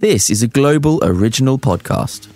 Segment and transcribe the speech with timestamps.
[0.00, 2.28] This is a global original podcast.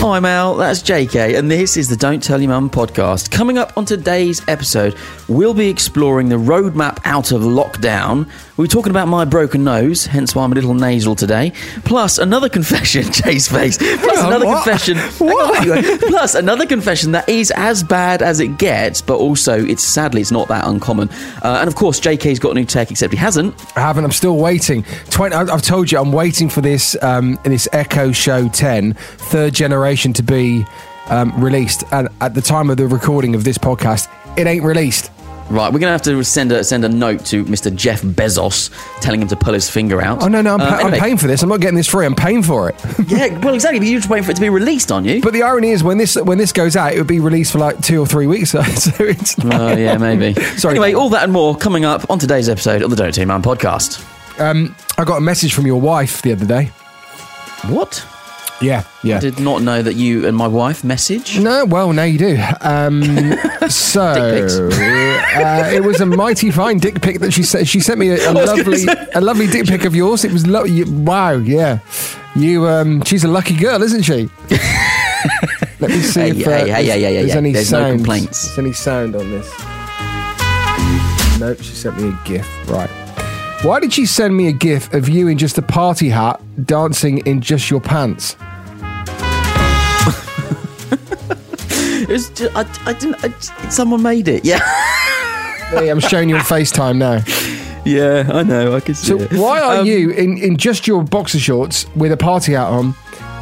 [0.00, 0.56] Hi, Mel.
[0.56, 3.30] That's JK, and this is the Don't Tell Your Mum podcast.
[3.30, 4.96] Coming up on today's episode,
[5.28, 8.28] we'll be exploring the roadmap out of lockdown.
[8.56, 11.52] We're talking about my broken nose, hence why I'm a little nasal today.
[11.84, 13.76] Plus another confession, Chase face.
[13.76, 14.64] Plus another what?
[14.64, 14.96] confession.
[15.18, 16.00] What?
[16.00, 20.30] Plus another confession that is as bad as it gets, but also it's sadly it's
[20.30, 21.10] not that uncommon.
[21.42, 23.54] Uh, and of course, JK's got new tech, except he hasn't.
[23.76, 24.04] I haven't.
[24.04, 24.84] I'm still waiting.
[25.10, 29.52] 20, I- I've told you I'm waiting for this um, this Echo Show 10 third
[29.52, 30.64] generation to be
[31.08, 31.84] um, released.
[31.92, 34.08] And at the time of the recording of this podcast,
[34.38, 35.10] it ain't released.
[35.48, 37.72] Right, we're gonna have to send a send a note to Mr.
[37.74, 40.22] Jeff Bezos, telling him to pull his finger out.
[40.22, 40.92] Oh no, no, I'm, Uh, pa- anyway.
[40.96, 41.42] I'm paying for this.
[41.42, 42.04] I'm not getting this free.
[42.04, 42.74] I'm paying for it.
[43.06, 43.78] Yeah, well, exactly.
[43.78, 45.20] But you're just waiting for it to be released, aren't you?
[45.22, 47.58] but the irony is, when this when this goes out, it would be released for
[47.58, 48.50] like two or three weeks.
[48.56, 48.60] So
[49.04, 50.34] it's like, Oh yeah, maybe.
[50.58, 50.72] Sorry.
[50.72, 53.42] Anyway, all that and more coming up on today's episode of the Don't Your Man
[53.42, 54.02] podcast.
[54.40, 56.64] um, I got a message from your wife the other day.
[57.68, 58.04] What?
[58.60, 59.16] Yeah, yeah.
[59.16, 61.38] I did not know that you and my wife message.
[61.38, 62.38] No, well, now you do.
[62.62, 63.02] Um,
[63.68, 67.68] so uh, it was a mighty fine dick pic that she sent.
[67.68, 68.84] She sent me a, a lovely,
[69.14, 70.24] a lovely dick pic of yours.
[70.24, 71.80] It was lo- you, wow, yeah.
[72.34, 74.30] You, um, she's a lucky girl, isn't she?
[75.78, 77.36] Let me see Hey, if uh, hey, there's, yeah, yeah, yeah, there's yeah.
[77.36, 78.46] any There's no complaints.
[78.46, 79.46] There's any sound on this?
[81.38, 82.48] Nope, she sent me a gif.
[82.70, 82.88] Right.
[83.62, 87.18] Why did she send me a gif of you in just a party hat dancing
[87.26, 88.36] in just your pants?
[91.98, 93.16] It was ju- I, I didn't.
[93.24, 93.30] I,
[93.68, 94.44] someone made it.
[94.44, 94.60] Yeah.
[95.70, 97.24] Hey, I'm showing you on FaceTime now.
[97.84, 98.76] yeah, I know.
[98.76, 99.32] I can see So it.
[99.32, 102.94] why are Um, you in, in just your boxer shorts with a party hat on,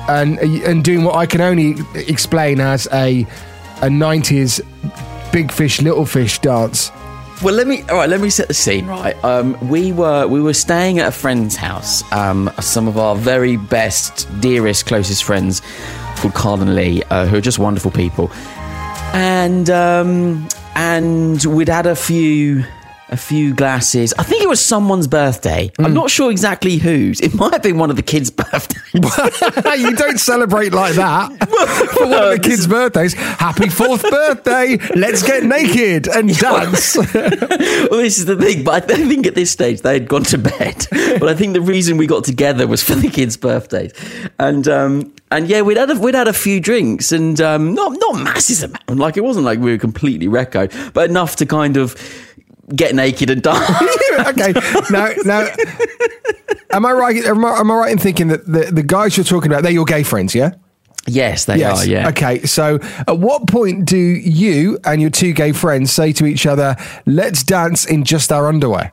[0.09, 3.27] and and doing what I can only explain as a
[3.83, 4.59] a nineties
[5.33, 6.91] big fish little fish dance?
[7.43, 7.83] Well, let me.
[7.91, 8.87] All right, let me set the scene.
[8.87, 12.11] Right, um, we were we were staying at a friend's house.
[12.13, 15.61] Um, some of our very best, dearest, closest friends,
[16.17, 18.31] called Carl and Lee, uh, who are just wonderful people,
[19.13, 22.65] and um, and we'd had a few.
[23.15, 24.13] A few glasses.
[24.19, 25.71] I think it was someone's birthday.
[25.79, 27.21] I'm not sure exactly whose.
[27.21, 28.83] It might have been one of the kids' birthdays.
[28.93, 31.31] you don't celebrate like that
[31.95, 33.15] for one of the kids' birthdays.
[33.15, 34.79] Happy fourth birthday!
[34.97, 36.97] Let's get naked and dance.
[36.97, 40.39] well, this is the thing, but I think at this stage they had gone to
[40.39, 40.85] bed.
[40.91, 43.93] but I think the reason we got together was for the kids' birthdays,
[44.41, 47.93] and um, and yeah, we'd had a, we'd had a few drinks, and um, not
[47.97, 48.97] not masses amount.
[48.97, 51.95] Like it wasn't like we were completely recco, but enough to kind of
[52.75, 53.71] get naked and dance.
[54.29, 54.53] okay,
[54.91, 55.47] now now.
[56.71, 57.17] Am I right?
[57.25, 59.71] Am I, am I right in thinking that the, the guys you're talking about, they're
[59.73, 60.55] your gay friends, yeah?
[61.07, 61.85] yes, they are.
[61.87, 62.09] Yeah.
[62.09, 66.47] Okay, so at what point do you and your two gay friends say to each
[66.47, 66.77] other,
[67.07, 68.93] "Let's dance in just our underwear"?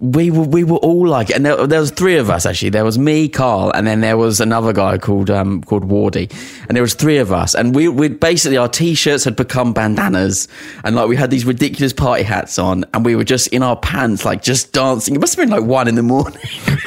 [0.00, 2.70] We were we were all like, and there, there was three of us actually.
[2.70, 6.32] There was me, Carl, and then there was another guy called um, called Wardy,
[6.68, 10.48] and there was three of us, and we we basically our t-shirts had become bandanas,
[10.84, 13.76] and like we had these ridiculous party hats on, and we were just in our
[13.76, 15.14] pants, like just dancing.
[15.14, 16.40] It must have been like one in the morning,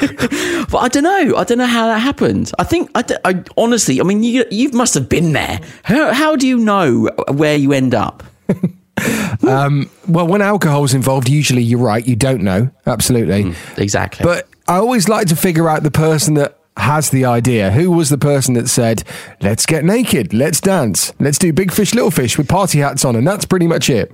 [0.70, 1.36] but I don't know.
[1.36, 2.50] I don't know how that happened.
[2.58, 5.60] I think I, I honestly, I mean, you you must have been there.
[5.84, 8.24] How how do you know where you end up?
[9.42, 12.70] Well, when alcohol's involved, usually you're right, you don't know.
[12.86, 13.54] Absolutely.
[13.76, 17.70] Exactly, But I always like to figure out the person that has the idea.
[17.70, 19.04] Who was the person that said,
[19.40, 23.16] let's get naked, let's dance, let's do big fish, little fish with party hats on?
[23.16, 24.12] And that's pretty much it.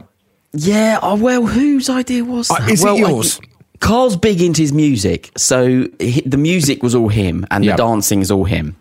[0.52, 2.70] Yeah, oh, well, whose idea was Uh, that?
[2.70, 3.41] is it well, I- yours?
[3.80, 7.76] Carl's big into his music, so he, the music was all him, and Yep.
[7.78, 8.76] the dancing is all him.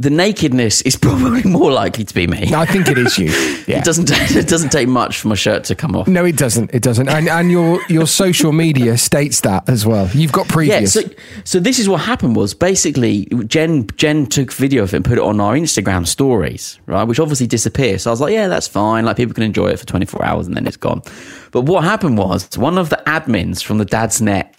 [0.00, 2.54] The nakedness is probably more likely to be me.
[2.54, 3.30] I think it is you.
[3.70, 3.78] Yeah.
[3.78, 4.10] It doesn't.
[4.10, 6.08] It doesn't take much for my shirt to come off.
[6.08, 6.74] No, it doesn't.
[6.74, 7.08] It doesn't.
[7.08, 10.08] And, and your, your social media states that as well.
[10.12, 10.92] You've got Yeah, previous.
[10.94, 11.02] so
[11.44, 15.18] so this is what happened was basically Jen Jen took video of it and put
[15.18, 17.04] it on our Instagram stories, right?
[17.04, 18.00] Which obviously disappeared.
[18.00, 19.04] So I was like, yeah, that's fine.
[19.04, 21.02] Like people can enjoy it for 24 hours and then it's gone.
[21.52, 24.52] But what happened was one of the admins from the Dad's Net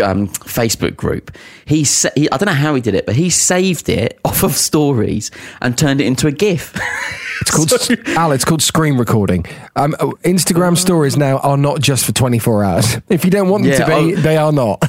[0.00, 1.30] um, Facebook group,
[1.66, 4.42] he, sa- he I don't know how he did it, but he saved it off
[4.42, 5.30] of stories
[5.60, 6.74] and turned it into a GIF.
[7.40, 8.32] It's called Al.
[8.32, 9.46] It's called screen recording.
[9.76, 12.96] Um, oh, Instagram stories now are not just for 24 hours.
[13.08, 14.20] If you don't want them Yeah, to be, oh.
[14.20, 14.82] they are not.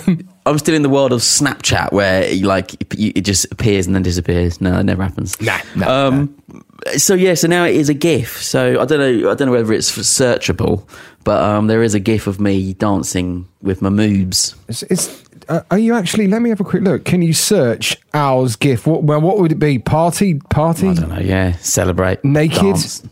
[0.47, 4.59] I'm still in the world of Snapchat where like it just appears and then disappears.
[4.61, 5.39] No, it never happens.
[5.39, 6.63] Nah, nah, um,
[6.97, 8.41] So yeah, so now it is a GIF.
[8.41, 9.31] So I don't know.
[9.31, 10.87] I don't know whether it's searchable,
[11.23, 14.55] but um, there is a GIF of me dancing with my moobs.
[14.67, 16.27] It's, it's uh, are you actually?
[16.27, 17.05] Let me have a quick look.
[17.05, 18.87] Can you search Al's GIF?
[18.87, 19.03] What?
[19.03, 19.79] Well, what would it be?
[19.79, 20.35] Party?
[20.35, 20.87] Party?
[20.89, 21.19] I don't know.
[21.19, 22.61] Yeah, celebrate Naked?
[22.61, 23.03] dance.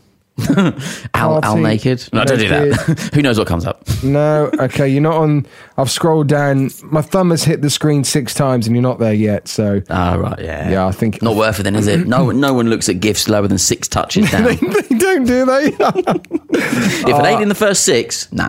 [1.14, 2.08] Al Party, naked.
[2.12, 3.10] No, don't do that.
[3.14, 3.82] Who knows what comes up?
[4.02, 4.50] No.
[4.58, 5.46] Okay, you're not on.
[5.76, 6.70] I've scrolled down.
[6.84, 9.48] My thumb has hit the screen six times, and you're not there yet.
[9.48, 10.38] So Ah, right.
[10.38, 10.70] Yeah.
[10.70, 12.06] yeah, I think Not worth it then, is it?
[12.06, 14.44] No, no one looks at gifts lower than six touches down.
[14.44, 15.72] they, they don't do they?
[16.60, 18.48] If it ain't in the first six, nah.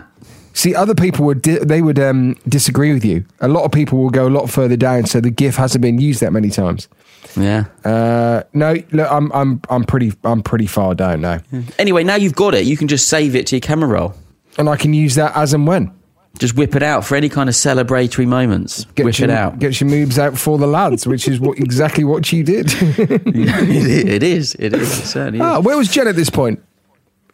[0.52, 3.24] See, other people would di- they would um, disagree with you.
[3.40, 6.00] A lot of people will go a lot further down, so the GIF hasn't been
[6.00, 6.88] used that many times.
[7.36, 7.66] Yeah.
[7.84, 11.38] Uh, no, look, I'm I'm I'm pretty I'm pretty far down now,
[11.78, 12.64] Anyway, now you've got it.
[12.66, 14.14] You can just save it to your camera roll.
[14.58, 15.92] and I can use that as and when.
[16.38, 18.86] Just whip it out for any kind of celebratory moments.
[18.96, 19.58] whip your, it out.
[19.58, 22.66] Get your moves out for the lads, which is what exactly what you did.
[22.72, 24.54] it is.
[24.58, 24.92] It is.
[25.02, 25.44] It certainly is.
[25.44, 26.62] ah, where was Jen at this point?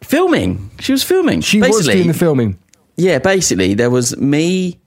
[0.03, 0.69] Filming.
[0.79, 1.41] She was filming.
[1.41, 2.57] She was Basically, doing the filming.
[2.97, 4.79] Yeah, basically there was me,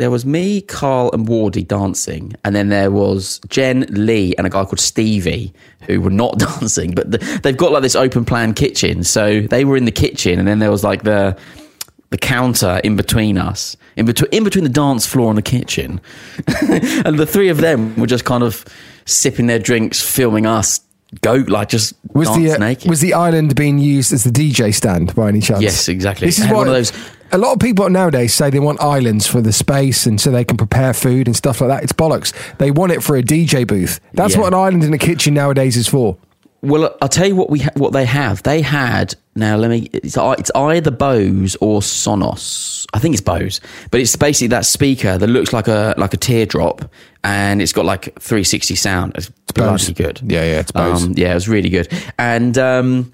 [0.00, 4.50] there was me, Carl, and Wardy dancing, and then there was Jen, Lee, and a
[4.50, 5.52] guy called Stevie
[5.86, 9.64] who were not dancing, but the, they've got like this open plan kitchen, so they
[9.64, 11.36] were in the kitchen, and then there was like the
[12.10, 16.00] the counter in between us, in between in between the dance floor and the kitchen,
[17.04, 18.64] and the three of them were just kind of
[19.04, 20.80] sipping their drinks, filming us.
[21.22, 22.88] Go like just Was the uh, naked.
[22.88, 25.60] was the island being used as the DJ stand by any chance?
[25.60, 26.28] Yes, exactly.
[26.28, 26.92] This is what one of those-
[27.32, 30.44] A lot of people nowadays say they want islands for the space and so they
[30.44, 31.82] can prepare food and stuff like that.
[31.84, 32.32] It's bollocks.
[32.58, 34.00] They want it for a DJ booth.
[34.14, 34.40] That's Yeah.
[34.40, 36.16] what an island in a kitchen nowadays is for.
[36.62, 38.42] Well, I'll tell you what we ha- what they have.
[38.42, 39.56] They had now.
[39.56, 39.88] Let me.
[39.94, 42.84] It's, it's either Bose or Sonos.
[42.92, 46.18] I think it's Bose, but it's basically that speaker that looks like a like a
[46.18, 46.90] teardrop,
[47.24, 49.12] and it's got like 360 sound.
[49.16, 49.88] It's Bose.
[49.88, 50.20] bloody good.
[50.30, 51.04] Yeah, yeah, it's Bose.
[51.04, 51.88] Um, yeah, it was really good.
[52.18, 53.10] And um,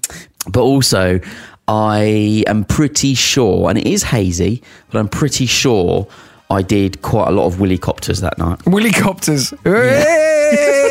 [0.51, 1.21] but also,
[1.67, 6.07] I am pretty sure, and it is hazy, but I'm pretty sure
[6.49, 8.65] I did quite a lot of willy copters that night.
[8.65, 9.53] Willy copters.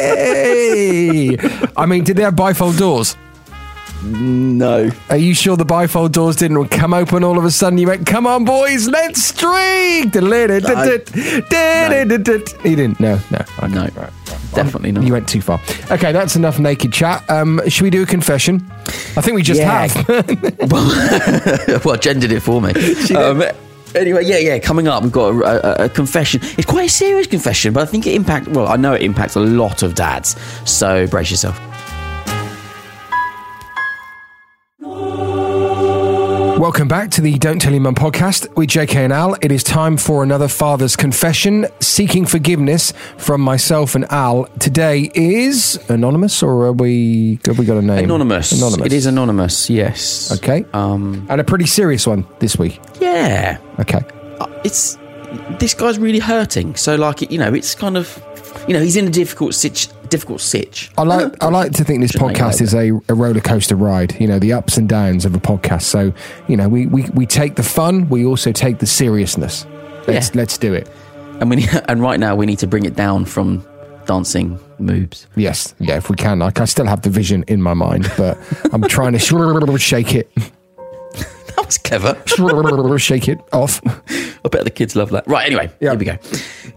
[0.06, 1.38] Hey!
[1.76, 3.16] I mean, did they have bifold doors?
[4.02, 4.90] No.
[5.08, 7.78] Are you sure the bifold doors didn't come open all of a sudden?
[7.78, 10.12] You went, come on, boys, let's streak.
[12.62, 13.00] He didn't.
[13.00, 13.38] No, no.
[13.62, 13.88] Okay, No.
[14.54, 15.04] Definitely not.
[15.04, 15.60] You went too far.
[15.90, 17.28] Okay, that's enough naked chat.
[17.30, 18.70] Um, should we do a confession?
[19.16, 19.86] I think we just Yeah.
[19.86, 20.08] have.
[21.84, 22.72] well, Jen did it for me.
[23.14, 23.42] Um,
[23.94, 24.58] anyway, yeah, yeah.
[24.58, 26.40] Coming up, we've got a, a, a confession.
[26.58, 28.48] It's quite a serious confession, but I think it impacts.
[28.48, 30.36] Well, I know it impacts a lot of dads.
[30.68, 31.58] So brace yourself.
[36.56, 39.34] Welcome back to the Don't Tell Your Mum podcast with JK and Al.
[39.42, 44.46] It is time for another father's confession, seeking forgiveness from myself and Al.
[44.58, 47.38] Today is anonymous, or are we?
[47.46, 48.04] Have we got a name?
[48.04, 48.52] Anonymous.
[48.52, 48.86] Anonymous.
[48.86, 49.68] It is anonymous.
[49.68, 50.32] Yes.
[50.38, 50.64] Okay.
[50.72, 51.26] Um.
[51.28, 52.80] and a pretty serious one this week.
[53.00, 53.58] Yeah.
[53.80, 54.00] Okay.
[54.40, 54.96] Uh, It's
[55.58, 56.74] this guy's really hurting.
[56.76, 58.22] So, like, you know, it's kind of,
[58.66, 59.88] you know, he's in a difficult sitch.
[60.08, 60.90] Difficult sitch.
[60.98, 64.18] I like I like to think this Shouldn't podcast is a, a roller coaster ride.
[64.20, 65.82] You know the ups and downs of a podcast.
[65.82, 66.12] So
[66.48, 69.66] you know we, we, we take the fun, we also take the seriousness.
[70.06, 70.32] Let's Yeah.
[70.40, 70.88] let's do it.
[71.40, 73.64] And we and right now we need to bring it down from
[74.06, 75.26] dancing moves.
[75.36, 76.38] Yes, yeah, if we can.
[76.38, 78.38] Like I still have the vision in my mind, but
[78.72, 79.18] I'm trying to
[79.78, 80.30] shake it,
[81.66, 82.98] That was clever.
[82.98, 83.80] shake it off.
[84.44, 85.26] I bet the kids love that.
[85.26, 85.90] Right, anyway, Yeah.
[85.90, 86.16] here we go.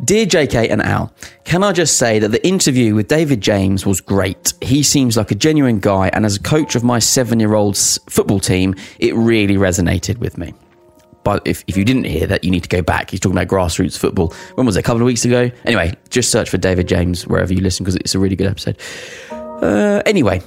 [0.03, 4.01] Dear JK and Al, can I just say that the interview with David James was
[4.01, 4.53] great?
[4.61, 7.99] He seems like a genuine guy, and as a coach of my seven year old's
[8.09, 10.53] football team, it really resonated with me.
[11.23, 13.11] But if, if you didn't hear that, you need to go back.
[13.11, 14.33] He's talking about grassroots football.
[14.55, 14.79] When was it?
[14.79, 15.51] A couple of weeks ago?
[15.65, 18.77] Anyway, just search for David James wherever you listen because it's a really good episode.
[19.31, 20.41] Uh, anyway,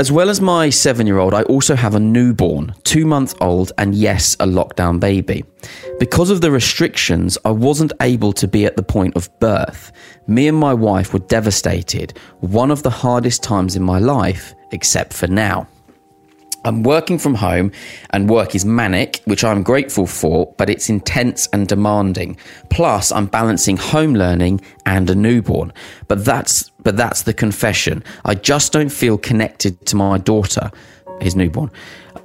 [0.00, 3.72] as well as my seven year old, I also have a newborn, two months old,
[3.78, 5.44] and yes, a lockdown baby.
[5.98, 9.90] Because of the restrictions, I wasn't able to be at the point of birth.
[10.28, 12.16] Me and my wife were devastated.
[12.40, 15.66] One of the hardest times in my life, except for now.
[16.64, 17.72] I'm working from home
[18.10, 22.36] and work is manic, which I'm grateful for, but it's intense and demanding.
[22.68, 25.72] Plus, I'm balancing home learning and a newborn.
[26.08, 28.02] But that's but that's the confession.
[28.24, 30.70] I just don't feel connected to my daughter,
[31.20, 31.70] his newborn.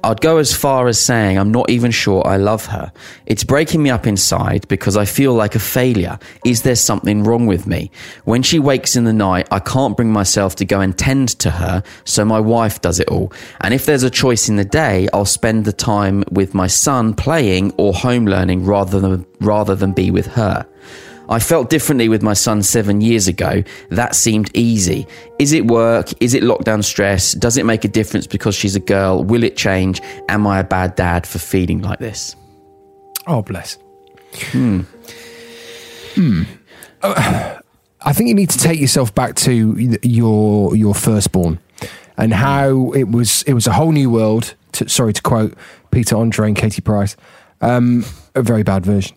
[0.02, 2.92] I'd go as far as saying I'm not even sure I love her.
[3.26, 6.18] It's breaking me up inside because I feel like a failure.
[6.44, 7.90] Is there something wrong with me?
[8.24, 11.50] When she wakes in the night, I can't bring myself to go and tend to
[11.50, 13.32] her, so my wife does it all.
[13.60, 17.14] And if there's a choice in the day, I'll spend the time with my son
[17.14, 20.66] playing or home learning rather than rather than be with her.
[21.28, 23.62] I felt differently with my son seven years ago.
[23.90, 25.06] That seemed easy.
[25.38, 26.10] Is it work?
[26.20, 27.32] Is it lockdown stress?
[27.32, 29.24] Does it make a difference because she's a girl?
[29.24, 30.00] Will it change?
[30.28, 32.36] Am I a bad dad for feeling like this?
[33.26, 33.78] Oh, bless.
[34.34, 34.80] Hmm.
[36.14, 36.42] Hmm.
[37.02, 37.58] Uh,
[38.02, 39.52] I think you need to take yourself back to
[40.02, 41.58] your your firstborn
[42.16, 44.54] and how it was it was a whole new world.
[44.72, 45.54] To, sorry to quote
[45.90, 47.16] Peter Andre and Katie Price,
[47.60, 48.04] um,
[48.34, 49.16] a very bad version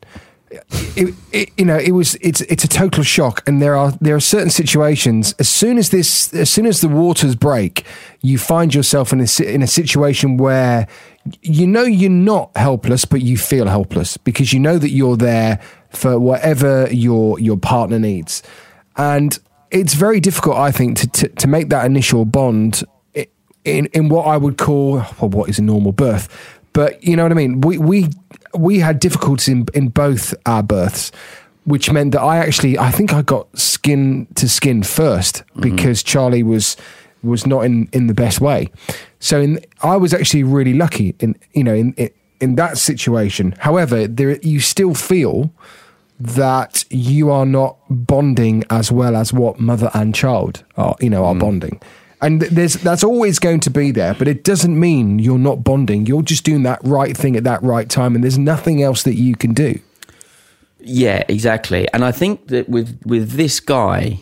[0.95, 4.15] it, it, you know, it was it's it's a total shock, and there are there
[4.15, 5.33] are certain situations.
[5.39, 7.85] As soon as this, as soon as the waters break,
[8.21, 10.87] you find yourself in a in a situation where
[11.41, 15.59] you know you're not helpless, but you feel helpless because you know that you're there
[15.89, 18.43] for whatever your your partner needs,
[18.95, 19.39] and
[19.71, 22.83] it's very difficult, I think, to to, to make that initial bond
[23.67, 26.27] in in what I would call well, what is a normal birth.
[26.73, 27.61] But you know what I mean.
[27.61, 28.07] We we
[28.57, 31.11] we had difficulties in, in both our births,
[31.65, 35.61] which meant that I actually I think I got skin to skin 1st mm-hmm.
[35.61, 36.77] because Charlie was
[37.23, 38.69] was not in, in the best way.
[39.19, 42.09] So in, I was actually really lucky in you know in, in
[42.39, 43.53] in that situation.
[43.59, 45.51] However, there you still feel
[46.19, 51.25] that you are not bonding as well as what mother and child are you know
[51.25, 51.39] are mm.
[51.39, 51.79] bonding
[52.21, 56.05] and there's that's always going to be there but it doesn't mean you're not bonding.
[56.05, 59.15] You're just doing that right thing at that right time and there's nothing else that
[59.15, 59.79] you can do.
[60.79, 61.88] Yeah exactly.
[61.93, 64.19] And i think that with with this guy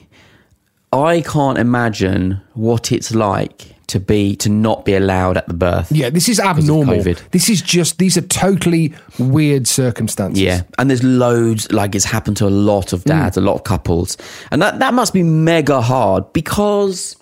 [0.91, 5.91] i can't imagine what it's like to be to not be allowed at the birth
[5.91, 7.03] yeah this is abnormal.
[7.31, 10.41] This is just these are totally weird circumstances.
[10.41, 13.41] Yeah and there's loads like it's happened to a lot of dads mm.
[13.41, 14.17] a lot of couples.
[14.51, 17.15] And that that must be mega hard because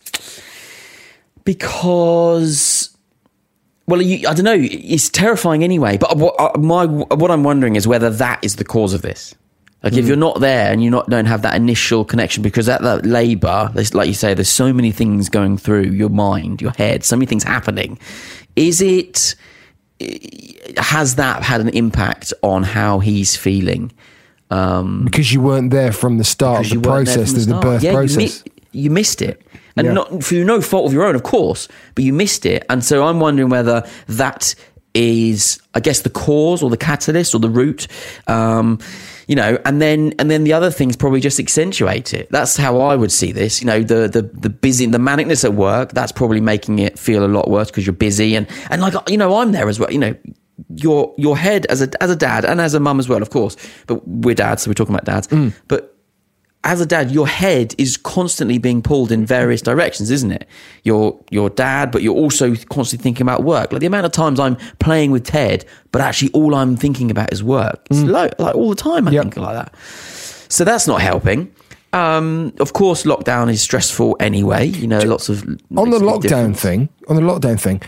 [1.43, 2.93] because
[3.85, 4.57] well, you, I don't know.
[4.57, 5.97] It's terrifying anyway.
[5.97, 9.35] But what, uh, my what I'm wondering is whether that is the cause of this.
[9.83, 9.97] Like mm.
[9.97, 10.07] if hmm.
[10.07, 13.71] you're not there and you not don't have that initial connection, because at that labour,
[13.93, 17.25] like you say, there's so many things going through your mind, your head, so many
[17.25, 17.99] things happening.
[18.55, 19.35] Is it?
[20.77, 23.91] Has that had an impact on how he's feeling?
[24.49, 27.93] Um, because you weren't there from the start of the process, the, the, birth yeah,
[27.93, 28.43] process.
[28.45, 29.42] You, mi- you missed it
[29.75, 29.93] and yeah.
[29.93, 32.65] not through no fault of your own, of course, but you missed it.
[32.69, 34.55] And so I'm wondering whether that
[34.93, 37.87] is, I guess, the cause or the catalyst or the root.
[38.27, 38.79] Um,
[39.27, 42.29] you know, and then and then the other things probably just accentuate it.
[42.29, 43.61] That's how I would see this.
[43.61, 45.93] You know, the the the busy, the manicness at work.
[45.93, 49.17] That's probably making it feel a lot worse because you're busy and and like you
[49.17, 49.91] know, I'm there as well.
[49.91, 50.15] You know,
[50.75, 53.29] your your head as a as a dad and as a mum as well, of
[53.29, 53.55] course.
[53.87, 55.27] But we're dads, so we're talking about dads.
[55.27, 55.53] Mm.
[55.67, 55.92] But
[56.63, 60.47] as a dad, your head is constantly being pulled in various directions, isn't it?
[60.83, 63.71] You're your dad, but you're also constantly thinking about work.
[63.71, 67.33] Like the amount of times I'm playing with Ted, but actually all I'm thinking about
[67.33, 67.85] is work.
[67.89, 68.09] It's mm.
[68.09, 69.23] like, like, all the time I yep.
[69.23, 69.75] think like that.
[70.49, 71.53] So that's not helping.
[71.91, 74.67] Um, of course, lockdown is stressful anyway.
[74.67, 75.43] You know, lots of
[75.75, 76.61] on the lockdown difference.
[76.61, 76.89] thing.
[77.07, 77.81] On the lockdown thing,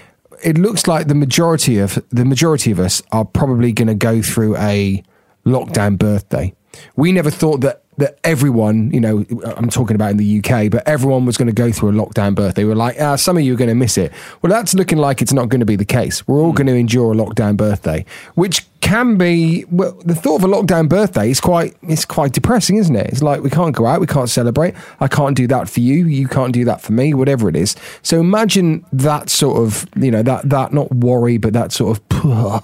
[0.44, 4.22] it looks like the majority of the majority of us are probably going to go
[4.22, 5.02] through a
[5.46, 6.54] lockdown birthday.
[6.96, 9.26] We never thought that that everyone, you know,
[9.58, 12.36] I'm talking about in the UK, but everyone was going to go through a lockdown
[12.36, 12.56] birth.
[12.56, 14.12] They were like, ah, some of you are going to miss it.
[14.42, 16.28] Well, that's looking like it's not going to be the case.
[16.28, 16.58] We're all mm.
[16.58, 20.88] going to endure a lockdown birthday, which can be well, the thought of a lockdown
[20.88, 23.08] birthday is quite it's quite depressing, isn't it?
[23.08, 24.76] It's like we can't go out, we can't celebrate.
[25.00, 27.76] I can't do that for you, you can't do that for me, whatever it is.
[28.04, 32.64] So imagine that sort of, you know, that that not worry, but that sort of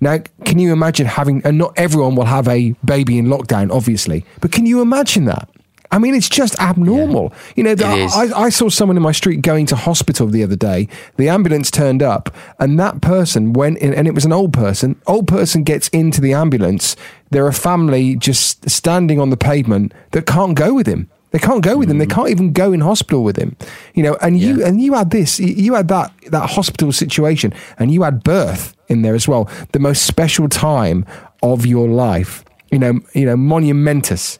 [0.00, 4.24] Now, can you imagine having, and not everyone will have a baby in lockdown, obviously,
[4.40, 5.48] but can you imagine that?
[5.90, 7.32] I mean, it's just abnormal.
[7.32, 10.42] Yeah, you know, the, I, I, saw someone in my street going to hospital the
[10.42, 10.88] other day.
[11.16, 15.00] The ambulance turned up, and that person went in, and it was an old person.
[15.06, 16.96] Old person gets into the ambulance.
[17.30, 21.08] They're a family just standing on the pavement that can't go with him.
[21.30, 21.98] They can't go with him.
[21.98, 22.14] They mm.
[22.14, 23.56] can't even go in hospital with him.
[23.94, 27.92] You know, and you and you had this, you had that that hospital situation, and
[27.92, 29.50] you had birth in there as well.
[29.72, 31.04] The most special time
[31.42, 32.44] of your life.
[32.70, 34.38] You know, you know, monumentous,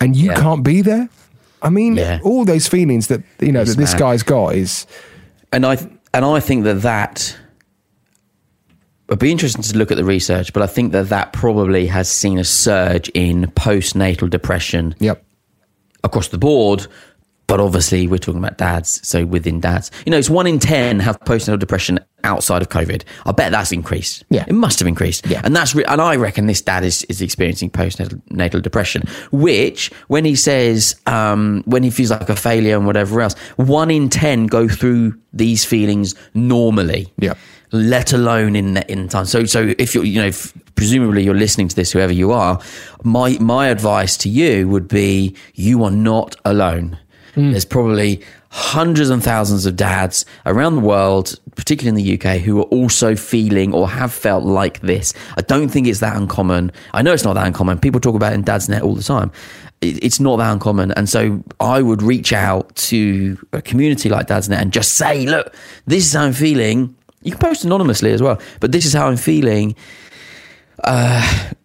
[0.00, 0.40] and you yeah.
[0.40, 1.08] can't be there.
[1.62, 2.20] I mean, yeah.
[2.22, 4.00] all those feelings that you know that this mad.
[4.00, 4.86] guy's got is,
[5.52, 5.74] and I
[6.14, 7.36] and I think that that
[9.08, 12.10] it'd be interesting to look at the research, but I think that that probably has
[12.10, 14.94] seen a surge in postnatal depression.
[15.00, 15.25] Yep
[16.04, 16.86] across the board.
[17.46, 19.06] But obviously, we're talking about dads.
[19.06, 23.04] So within dads, you know, it's one in 10 have postnatal depression outside of COVID.
[23.24, 24.24] I bet that's increased.
[24.30, 24.44] Yeah.
[24.48, 25.26] It must have increased.
[25.26, 25.42] Yeah.
[25.44, 30.24] And that's, re- and I reckon this dad is, is experiencing postnatal depression, which when
[30.24, 34.46] he says, um, when he feels like a failure and whatever else, one in 10
[34.46, 37.12] go through these feelings normally.
[37.18, 37.34] Yeah.
[37.72, 39.26] Let alone in in time.
[39.26, 42.60] So so if you're you know f- presumably you're listening to this, whoever you are,
[43.02, 46.98] my my advice to you would be you are not alone.
[47.34, 47.50] Hmm.
[47.50, 48.22] There's probably
[48.56, 53.14] hundreds and thousands of dads around the world, particularly in the UK, who are also
[53.14, 55.12] feeling or have felt like this.
[55.36, 56.72] I don't think it's that uncommon.
[56.94, 57.78] I know it's not that uncommon.
[57.78, 59.30] People talk about it in Dad's Net all the time.
[59.82, 60.92] It's not that uncommon.
[60.92, 65.26] And so I would reach out to a community like Dad's Net and just say,
[65.26, 65.54] look,
[65.84, 66.95] this is how I'm feeling.
[67.26, 69.74] You can post anonymously as well, but this is how I'm feeling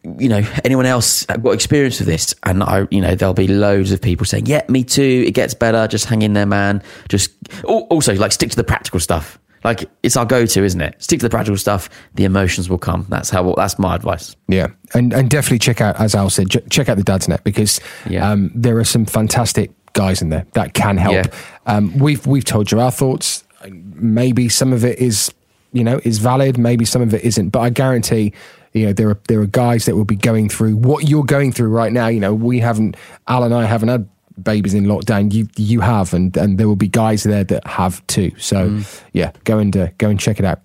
[0.03, 2.33] you know, anyone else got experience with this?
[2.43, 5.23] And I, you know, there'll be loads of people saying, yeah, me too.
[5.27, 5.87] It gets better.
[5.87, 6.81] Just hang in there, man.
[7.09, 7.31] Just
[7.65, 9.37] also like stick to the practical stuff.
[9.63, 10.95] Like it's our go-to, isn't it?
[11.03, 11.87] Stick to the practical stuff.
[12.15, 13.05] The emotions will come.
[13.09, 13.53] That's how.
[13.55, 14.35] That's my advice.
[14.47, 17.43] Yeah, and and definitely check out, as Al said, ch- check out the Dad's Net
[17.43, 18.27] because Yeah.
[18.27, 21.13] um, there are some fantastic guys in there that can help.
[21.13, 21.27] Yeah.
[21.67, 23.43] Um, we've we've told you our thoughts.
[23.69, 25.31] Maybe some of it is,
[25.73, 26.57] you know, is valid.
[26.57, 27.49] Maybe some of it isn't.
[27.49, 28.33] But I guarantee,
[28.73, 31.51] you know, there are there are guys that will be going through what you're going
[31.51, 32.07] through right now.
[32.07, 32.95] You know, we haven't.
[33.27, 34.07] Al and I haven't had
[34.41, 35.33] babies in lockdown.
[35.33, 38.31] You you have, and and there will be guys there that have too.
[38.37, 39.01] So Mm.
[39.13, 40.59] yeah, go and uh, go and check it out.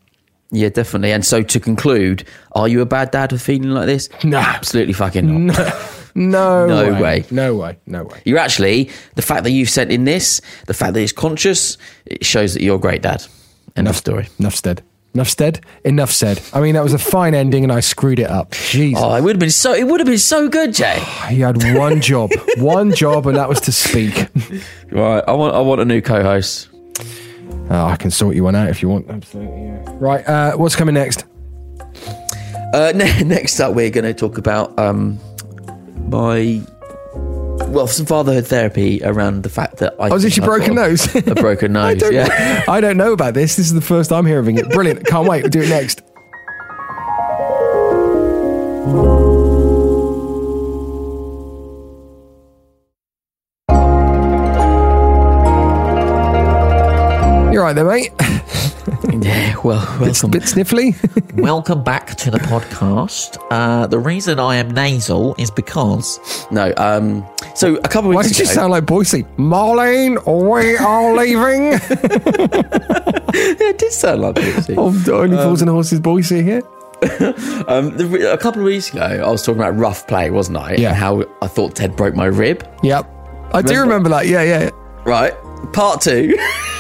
[0.53, 1.11] Yeah, definitely.
[1.13, 4.09] And so to conclude, are you a bad dad for feeling like this?
[4.25, 4.39] No.
[4.39, 5.59] absolutely fucking not.
[6.15, 7.25] No, No way.
[7.33, 7.77] No way.
[7.87, 8.23] No way.
[8.25, 12.25] You're actually the fact that you've sent in this, the fact that it's conscious, it
[12.25, 13.25] shows that you're a great dad.
[13.77, 14.29] Enough story.
[14.39, 14.83] Enough said.
[15.17, 15.65] Enough said.
[15.83, 16.43] Enough said.
[16.53, 18.51] I mean, that was a fine ending, and I screwed it up.
[18.51, 18.93] Jeez.
[18.99, 19.73] Oh, it would have been so.
[19.73, 21.03] It would have been so good, Jay.
[21.31, 24.29] He had one job, one job, and that was to speak.
[24.93, 25.55] Right, I want.
[25.55, 26.69] I want a new co-host.
[27.71, 29.11] Uh, I can sort you one out if you want.
[29.11, 29.65] Absolutely.
[29.65, 29.85] Yeah.
[29.95, 30.29] Right.
[30.29, 31.25] Uh, what's coming next?
[32.73, 35.19] Uh, ne- next up, we're going to talk about um,
[36.09, 36.63] my
[37.69, 40.09] well, some fatherhood therapy around the fact that I.
[40.11, 41.15] Oh, is this think your I've broken nose?
[41.17, 42.03] A broken I nose.
[42.03, 42.65] don't, yeah.
[42.69, 43.57] I don't know about this.
[43.57, 44.69] This is the first I'm hearing it.
[44.71, 45.07] Brilliant.
[45.07, 45.43] Can't wait.
[45.43, 46.03] We'll do it next.
[57.53, 58.11] You're right there, mate.
[59.27, 59.55] Yeah.
[59.65, 60.31] Well, Bit, welcome.
[60.31, 60.95] bit sniffly.
[61.43, 63.37] Welcome back to the podcast.
[63.51, 66.21] Uh, the reason I am nasal is because
[66.53, 66.73] No.
[66.77, 67.27] Um.
[67.57, 69.25] So a couple of Why weeks did you ago, sound like Boycie?
[69.37, 71.73] Marlene, we are leaving.
[71.73, 74.69] yeah, it did sound like this.
[74.69, 76.63] of Only Fools and Horses Boycie here.
[77.69, 80.75] Um, the, a couple of weeks ago, I was talking about rough play, wasn't I?
[80.75, 80.89] Yeah.
[80.91, 82.65] And how I thought Ted broke my rib.
[82.85, 83.11] Yep.
[83.53, 84.29] I do remember that.
[84.29, 84.71] Yeah, yeah.
[85.05, 85.35] Right.
[85.73, 86.37] Part two.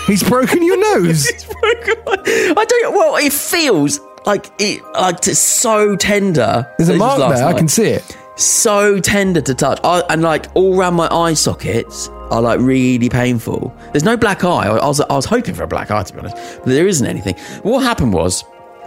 [0.06, 1.26] He's broken your nose.
[1.62, 2.94] I don't.
[2.94, 4.82] Well, it feels like it.
[4.94, 6.66] Like it's so tender.
[6.78, 7.46] There's a This was mark last there.
[7.48, 7.58] I night.
[7.58, 8.16] can see it.
[8.36, 13.08] so tender to touch, I, and like all around my eye sockets are like really
[13.08, 13.74] painful.
[13.92, 14.66] There's no black eye.
[14.68, 16.86] I, I was I was hoping for a black eye to be honest, but there
[16.86, 17.34] isn't anything.
[17.62, 18.44] What happened was,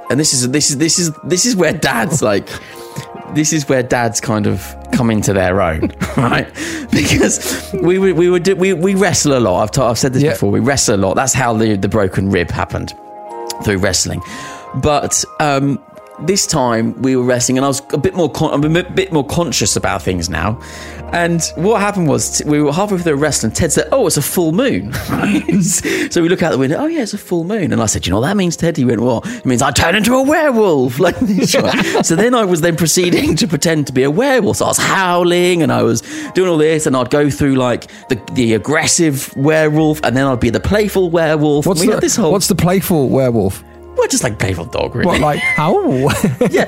[0.09, 2.47] and this is this is this is this is where dads like.
[3.33, 6.47] This is where dads kind of come into their own, right?
[6.91, 9.61] Because we would we do, we we wrestle a lot.
[9.63, 10.31] I've, t- I've said this Yeah.
[10.31, 10.51] before.
[10.51, 11.15] We wrestle a lot.
[11.15, 12.93] That's how the the broken rib happened
[13.63, 14.21] through wrestling.
[14.75, 15.83] But um,
[16.25, 19.11] this time we were wrestling, and I was a bit more con- I'm a bit
[19.11, 20.59] more conscious about things now.
[21.11, 23.51] And what happened was t- we were halfway through the wrestling.
[23.51, 24.93] Ted said, "Oh, it's a full moon."
[25.63, 26.77] so we look out the window.
[26.77, 27.73] Oh yeah, it's a full moon.
[27.73, 29.71] And I said, "You know what that means, Ted?" He went, "What?" It means I
[29.71, 30.99] turn into a werewolf.
[31.09, 31.53] Like this.
[31.53, 34.57] so then I was then proceeding to pretend to be a werewolf.
[34.57, 36.01] So I was howling and I was
[36.35, 40.39] doing all this, and I'd go through like the the aggressive werewolf, and then I'd
[40.39, 41.65] be the playful werewolf.
[41.65, 43.63] What's the this whole What's the playful werewolf?
[43.99, 45.07] Well, just like playful dog, really.
[45.07, 46.09] What like ow?
[46.49, 46.65] yeah.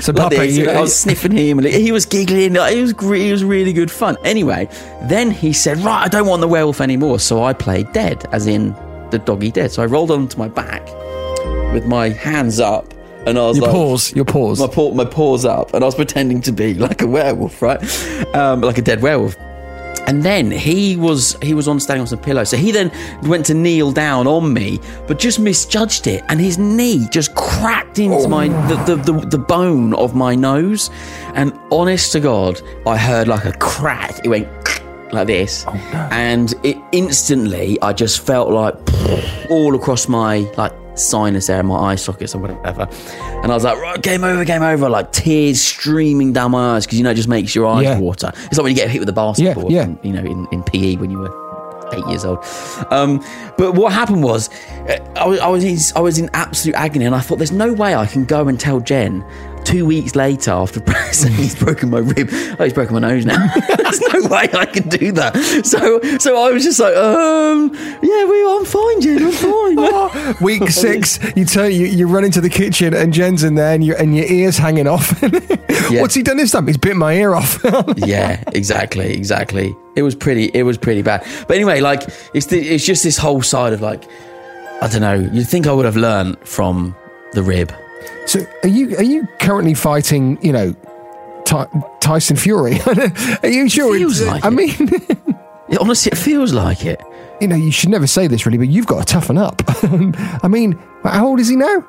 [0.00, 2.56] so Like Papa, this, you, I was sniffing him, and he was giggling.
[2.56, 4.16] It was it was really good fun.
[4.24, 4.68] Anyway,
[5.04, 8.46] then he said, "Right, I don't want the werewolf anymore." So I played dead, as
[8.46, 8.72] in
[9.10, 9.72] the doggy dead.
[9.72, 10.84] So I rolled onto my back
[11.72, 12.92] with my hands up,
[13.26, 14.60] and I was your like, paws, your paws.
[14.60, 17.82] my paw, my paws up, and I was pretending to be like a werewolf, right?
[18.34, 19.36] Um, like a dead werewolf.
[20.06, 22.50] And then he was he was on standing on some pillows.
[22.50, 22.92] So he then
[23.22, 27.98] went to kneel down on me, but just misjudged it, and his knee just cracked
[27.98, 28.28] into oh.
[28.28, 30.90] my the, the, the, the bone of my nose.
[31.34, 34.24] And honest to God, I heard like a crack.
[34.24, 34.48] It went
[35.12, 35.72] like this, oh,
[36.12, 38.74] and it instantly I just felt like
[39.50, 42.88] all across my like sinus area, my eye sockets or whatever.
[43.42, 44.88] And I was like, right, game over, game over.
[44.88, 47.98] Like tears streaming down my eyes because you know it just makes your eyes Yeah.
[47.98, 48.32] water.
[48.34, 49.84] It's like when you get hit with a basketball, yeah.
[49.84, 51.46] in- you know, in, in PE when you were
[51.92, 52.38] eight years old.
[52.90, 53.24] Um,
[53.56, 54.48] but what happened was,
[54.88, 57.52] uh, I was, I was in, I was in absolute agony, and I thought, there's
[57.52, 59.24] no way I can go and tell Jen
[59.66, 60.80] two weeks later, after
[61.12, 63.46] saying he's broken my rib, oh, he's broken my nose now.
[63.76, 65.36] There's no way I can do that.
[65.64, 69.24] So, so I was just like, um, yeah, well, I'm fine, Jen.
[69.24, 70.36] I'm fine.
[70.40, 73.84] Week six, you turn, you, you run into the kitchen and Jen's in there and,
[73.84, 75.20] you, and your ear's hanging off.
[75.90, 76.00] Yeah.
[76.00, 76.66] What's he done this time?
[76.66, 77.60] He's bit my ear off.
[77.96, 79.76] yeah, exactly, exactly.
[79.94, 80.46] It was pretty.
[80.46, 81.24] It was pretty bad.
[81.46, 82.02] But anyway, like
[82.34, 84.04] it's the, it's just this whole side of like,
[84.82, 85.14] I don't know.
[85.32, 86.96] You'd think I would have learned from
[87.32, 87.72] the rib.
[88.26, 90.38] So, are you are you currently fighting?
[90.42, 90.74] You know,
[91.44, 91.68] Ty-
[92.00, 92.78] Tyson Fury?
[93.42, 93.96] are you sure?
[93.96, 94.50] feels it's- like I it.
[94.52, 95.36] mean,
[95.68, 97.00] It, honestly, it feels like it.
[97.40, 99.62] you know, you should never say this really, but you've got to toughen up.
[100.44, 101.84] I mean, how old is he now?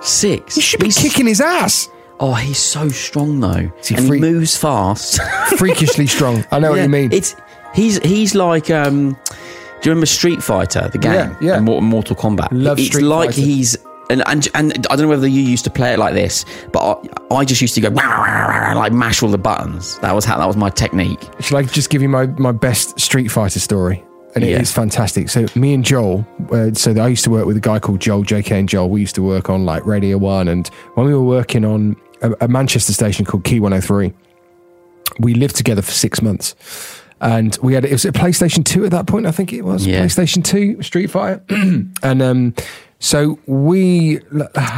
[0.00, 0.56] Six.
[0.56, 1.88] You should be He's- kicking his ass.
[2.20, 5.20] Oh, he's so strong though, he and free- he moves fast.
[5.58, 6.44] Freakishly strong.
[6.52, 7.12] I know what you mean.
[7.12, 7.34] It's
[7.74, 9.10] he's he's like um.
[9.82, 11.12] Do you remember Street Fighter, the game?
[11.12, 11.56] Yeah, yeah.
[11.56, 12.48] And Mortal Kombat.
[12.52, 13.40] Love it's Street like Fighter.
[13.42, 13.76] he's.
[14.10, 17.02] And, and and I don't know whether you used to play it like this, but
[17.30, 19.98] I, I just used to go like mash all the buttons.
[20.00, 21.20] That was how that was my technique.
[21.40, 24.04] Shall I just give you my, my best Street Fighter story?
[24.34, 24.74] And it is Yeah.
[24.74, 25.28] fantastic.
[25.28, 28.24] So me and Joel, uh, so I used to work with a guy called Joel,
[28.24, 28.90] JK and Joel.
[28.90, 30.48] We used to work on like Radio 1.
[30.48, 34.12] And when we were working on a, a Manchester station called Key 103,
[35.20, 36.56] we lived together for six months.
[37.20, 39.86] And we had, it was a PlayStation 2 at that point, I think it was.
[39.86, 40.04] Yeah.
[40.04, 41.42] PlayStation 2, Street Fighter.
[42.02, 42.54] and um,
[43.04, 44.20] so we,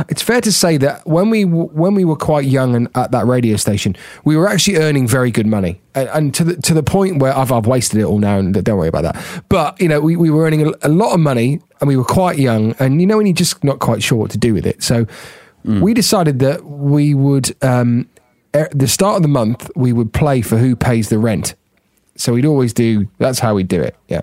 [0.08, 3.24] it's fair to say that when we when we were quite young and at that
[3.24, 6.82] radio station, we were actually earning very good money, and, and to the to the
[6.82, 9.44] point where I've I've wasted it all now, and don't worry about that.
[9.48, 12.04] But you know, we, we were earning a, a lot of money, and we were
[12.04, 14.66] quite young, and you know, when you're just not quite sure what to do with
[14.66, 15.06] it, so
[15.64, 17.54] we decided that we would.
[17.62, 18.08] Um,
[18.54, 21.54] at the start of the month, we would play for who pays the rent.
[22.16, 23.06] So we'd always do.
[23.18, 23.94] That's how we'd do it.
[24.08, 24.22] Yeah.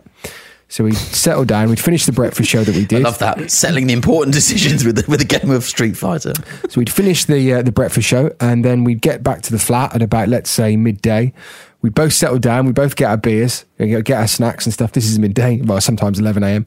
[0.73, 1.69] So we settled down.
[1.69, 3.01] We'd finish the breakfast show that we did.
[3.01, 6.33] I love that settling the important decisions with the, with a game of Street Fighter.
[6.67, 9.59] So we'd finish the uh, the breakfast show, and then we'd get back to the
[9.59, 11.31] flat at about let's say midday.
[11.83, 12.65] We'd both settle down.
[12.65, 14.93] We'd both get our beers, and get get our snacks and stuff.
[14.93, 16.65] This is midday, well sometimes eleven a.m.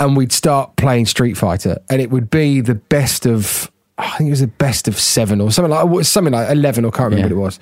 [0.00, 3.70] And we'd start playing Street Fighter, and it would be the best of.
[3.98, 6.90] I think it was the best of seven or something like something like eleven, or
[6.90, 7.40] can't remember Yeah.
[7.42, 7.60] what it was.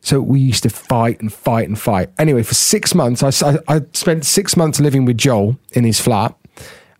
[0.00, 2.10] So we used to fight and fight and fight.
[2.18, 6.00] Anyway, for six months, I, I, I spent six months living with Joel in his
[6.00, 6.34] flat,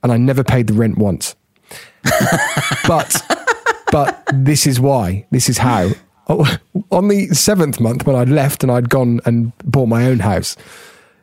[0.02, 1.36] and I never paid the rent once.
[2.88, 3.22] but
[3.90, 5.26] but this is why.
[5.30, 5.90] This is how.
[6.28, 6.58] Oh,
[6.90, 10.56] On the seventh month, when I'd left and I'd gone and bought my own house,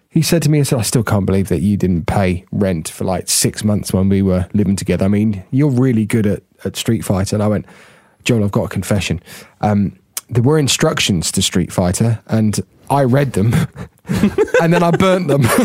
[0.09, 2.89] he said to me, "I said I still can't believe that you didn't pay rent
[2.89, 5.05] for like six months when we were living together.
[5.05, 7.65] I mean, you're really good at, at Street Fighter." And I went,
[8.23, 9.21] "Joel, I've got a confession.
[9.61, 9.97] Um,
[10.29, 12.59] there were instructions to Street Fighter, and
[12.89, 13.53] I read them,
[14.61, 15.43] and then I burnt them."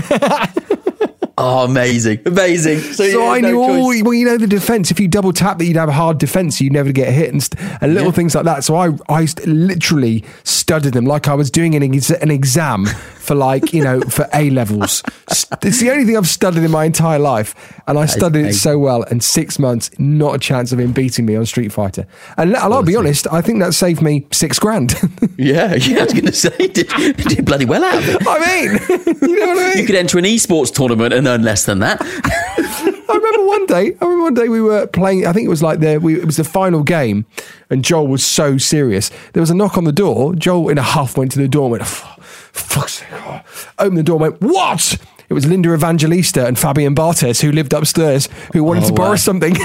[1.42, 2.81] Oh, amazing, amazing.
[2.81, 3.68] So, So yeah, I no knew all.
[3.92, 4.03] choice.
[4.03, 4.90] Well, you know the defense.
[4.90, 7.33] If you double tap, that you'd have a hard defense, so you'd never get hit,
[7.33, 8.14] and, st- and little Yeah.
[8.14, 8.62] things like that.
[8.62, 12.85] So I, I literally studied them like I was doing an, ex- an exam
[13.31, 15.05] for like you know for A levels.
[15.29, 17.55] It's the only thing I've studied in my entire life,
[17.87, 19.05] and I studied it so well.
[19.05, 22.09] And six months, not a chance of him beating me on Street Fighter.
[22.37, 24.95] And I'll be honest, I think that saved me six grand.
[25.37, 26.01] Yeah, yeah.
[26.01, 28.19] I was going to say, did, did bloody well out of it.
[28.27, 29.79] I mean, you know what I mean?
[29.79, 31.99] You could enter an esports tournament and earn less than that.
[32.03, 33.97] I remember one day.
[34.01, 35.27] I remember one day we were playing.
[35.27, 37.25] I think it was like the we, it was the final game,
[37.71, 39.11] and Joel was so serious.
[39.33, 40.35] There was a knock on the door.
[40.35, 42.20] Joel, in a huff, went to the door and went, "F-
[42.53, 43.41] "Fuck's sake!" oh."
[43.79, 47.73] Opened the door, and went, "What?" It was Linda Evangelista and Fabien Barthez who lived
[47.73, 49.17] upstairs who wanted Oh, to borrow wow.
[49.17, 49.55] something.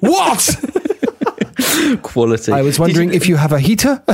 [0.00, 0.56] what?
[2.02, 2.52] Quality.
[2.52, 4.02] I was wondering if you have a heater.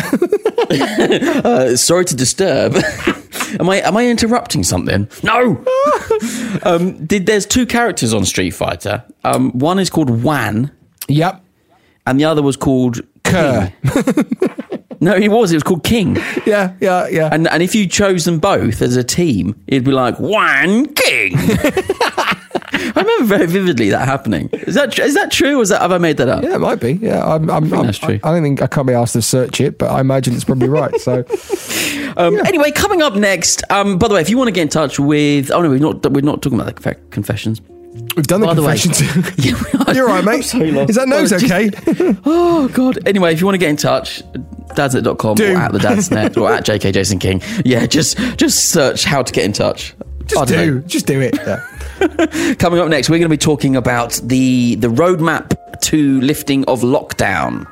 [0.73, 2.75] Uh, sorry to disturb.
[3.61, 5.07] am I am I interrupting something?
[5.23, 5.63] No.
[6.63, 9.05] um, did there's two characters on Street Fighter?
[9.23, 10.71] Um, one is called Wan,
[11.09, 11.45] yep.
[12.07, 13.71] and the other was called Kerr.
[15.03, 15.51] No, he was.
[15.53, 16.17] It was called King.
[16.47, 17.29] Yeah, yeah, yeah.
[17.31, 21.33] And and if you chose them both as a team, it'd be like one King.
[22.75, 24.49] I remember very vividly that happening.
[24.53, 25.59] Is that is that true?
[25.59, 26.43] Or is that have I made that up?
[26.43, 26.95] yeah, it might be.
[26.95, 28.19] Yeah, I'm, I'm, I'm, that's true.
[28.23, 30.45] I, I don't think I can't be asked to search it, but I imagine it's
[30.45, 30.95] probably right.
[31.01, 31.25] So,
[32.17, 33.63] Um, Anyway, coming up next.
[33.71, 35.79] Um, by the way, if you want to get in touch with, oh no, we're
[35.79, 36.11] not.
[36.13, 37.61] We're not talking about the confe- confessions.
[38.17, 39.01] we've done the By the confessions.
[39.47, 39.55] Yeah,
[39.87, 39.95] are.
[39.95, 40.43] You're right, mate.
[40.43, 40.59] So.
[40.61, 41.71] Is that nose okay?
[42.27, 42.99] Oh god.
[43.07, 44.23] Anyway, if you want to get in touch,
[44.75, 45.55] dadsnet.com Do.
[45.55, 47.43] or at the dadsnet or at JK Jason King.
[47.65, 49.95] Yeah, just just search how to get in touch.
[50.27, 50.79] Just don't know.
[50.87, 51.35] Just do it.
[51.35, 52.55] Yeah.
[52.59, 56.81] Coming up next, we're going to be talking about the the roadmap to lifting of
[56.83, 57.67] lockdown.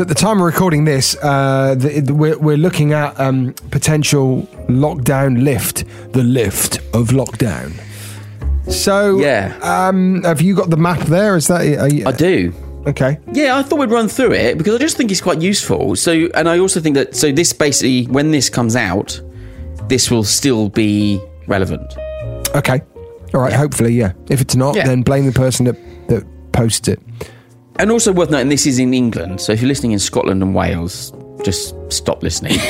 [0.00, 3.52] So at the time of recording this, uh, the, the- we're, we're looking at um,
[3.70, 5.84] potential lockdown lift,
[6.14, 7.78] the lift of lockdown.
[8.72, 9.54] So Yeah.
[9.60, 11.36] um, have you got the map there?
[11.36, 12.50] Is that you, I do.
[12.86, 13.18] okay?
[13.34, 15.94] Yeah, I thought we'd run through it because I just think it's quite useful.
[15.96, 19.20] So, and I also think that so this basically, when this comes out,
[19.88, 21.92] this will still be relevant.
[22.54, 22.80] Okay,
[23.34, 23.52] all right.
[23.52, 24.14] Hopefully, yeah.
[24.30, 24.86] If it's not, Yeah.
[24.86, 25.76] then blame the person that
[26.08, 27.00] that posts it.
[27.80, 29.40] And also worth noting, this is in England.
[29.40, 32.58] So if you're listening in Scotland and Wales, just stop listening.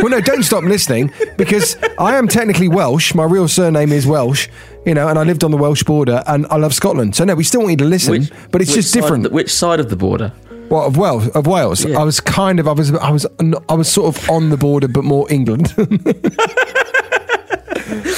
[0.00, 3.14] Well, no, don't stop listening because I am technically Welsh.
[3.14, 4.48] My real surname is Welsh,
[4.84, 7.16] you know, and I lived on the Welsh border, and I love Scotland.
[7.16, 9.22] So no, we still want you to listen, Which- but it's just different.
[9.22, 10.30] the- which side of the border?
[10.68, 11.28] Well, of Wales?
[11.28, 11.98] Of Wales, Yeah.
[11.98, 13.24] I was kind of, I was, I was,
[13.70, 15.72] I was sort of on the border, but more England.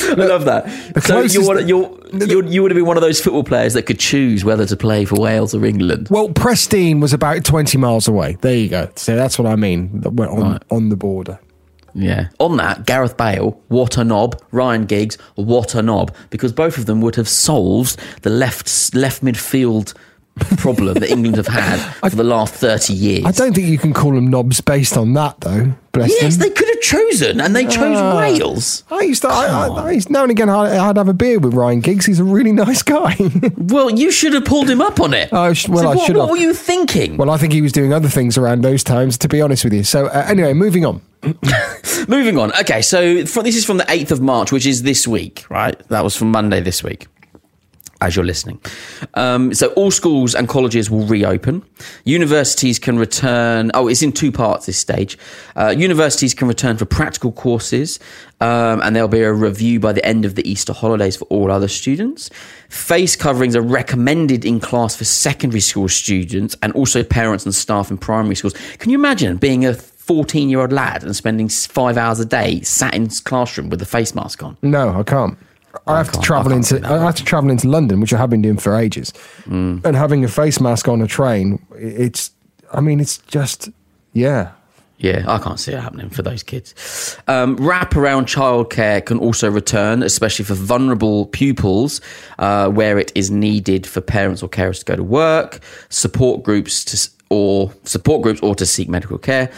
[0.09, 0.69] I love that.
[1.03, 4.45] so you're, you're, you would have been one of those football players that could choose
[4.45, 6.09] whether to play for Wales or England.
[6.11, 8.37] well, Presteigne was about twenty miles away.
[8.41, 8.89] There you go.
[8.97, 10.01] So that's what I mean.
[10.01, 10.63] that We're on Right.
[10.71, 11.39] on the border.
[11.99, 12.29] Yeah.
[12.41, 14.39] On that, Gareth Bale, what a knob.
[14.51, 16.15] Ryan Giggs, what a knob.
[16.29, 19.95] Because both of them would have solved the left left midfield
[20.37, 21.79] problem that England have had
[22.11, 23.25] for the last 30 years.
[23.25, 25.73] I don't think you can call them knobs based on that, though.
[25.93, 26.49] Bless Yes, them.
[26.49, 28.17] they could have chosen, and they chose Ah.
[28.19, 28.85] Wales.
[28.91, 29.29] I used to.
[29.29, 32.05] I, I, I used, now and again, I, I'd have a beer with Ryan Giggs.
[32.05, 33.17] He's a really nice guy.
[33.57, 35.33] Well, you should have pulled him up on it.
[35.33, 36.31] I sh- well, So I should What have.
[36.31, 37.17] were you thinking?
[37.17, 39.73] well, I think he was doing other things around those times, to be honest with
[39.73, 39.83] you.
[39.85, 41.01] So, uh, anyway, moving on.
[42.09, 42.53] Moving on.
[42.61, 45.77] Okay, so fr this is from the 8th of March, which is this week, right?
[45.89, 47.09] That was from Monday this week.
[48.01, 48.61] As you're listening.
[49.15, 51.63] Um, so, all schools and colleges will reopen.
[52.05, 53.71] Universities can return.
[53.73, 55.17] Oh, it's in two parts this stage.
[55.57, 57.99] Uh, universities can return for practical courses,
[58.43, 61.51] um, and there'll be a review by the end of the Easter holidays for all
[61.51, 62.29] other students.
[62.69, 67.91] Face coverings are recommended in class for secondary school students and also parents and staff
[67.91, 68.55] in primary schools.
[68.79, 69.75] Can you imagine being a
[70.07, 73.87] 14 year old lad and spending five hours a day sat in classroom with a
[73.87, 74.57] face mask on?
[74.63, 75.37] No, I can't.
[75.87, 76.87] I have to travel I into.
[76.87, 79.13] I have to travel into London, which I have been doing for ages.
[79.45, 79.85] Mm.
[79.85, 82.31] And having a face mask on a train, it's.
[82.73, 83.71] I mean, it's just.
[84.13, 84.53] Yeah.
[84.99, 87.19] Yeah, I can't see it happening for those kids.
[87.29, 92.01] Um, wraparound childcare can also return, especially for vulnerable pupils,
[92.39, 95.61] uh, where it is needed for parents or carers to go to work,
[95.91, 99.51] support groups to, or support groups or to seek medical care.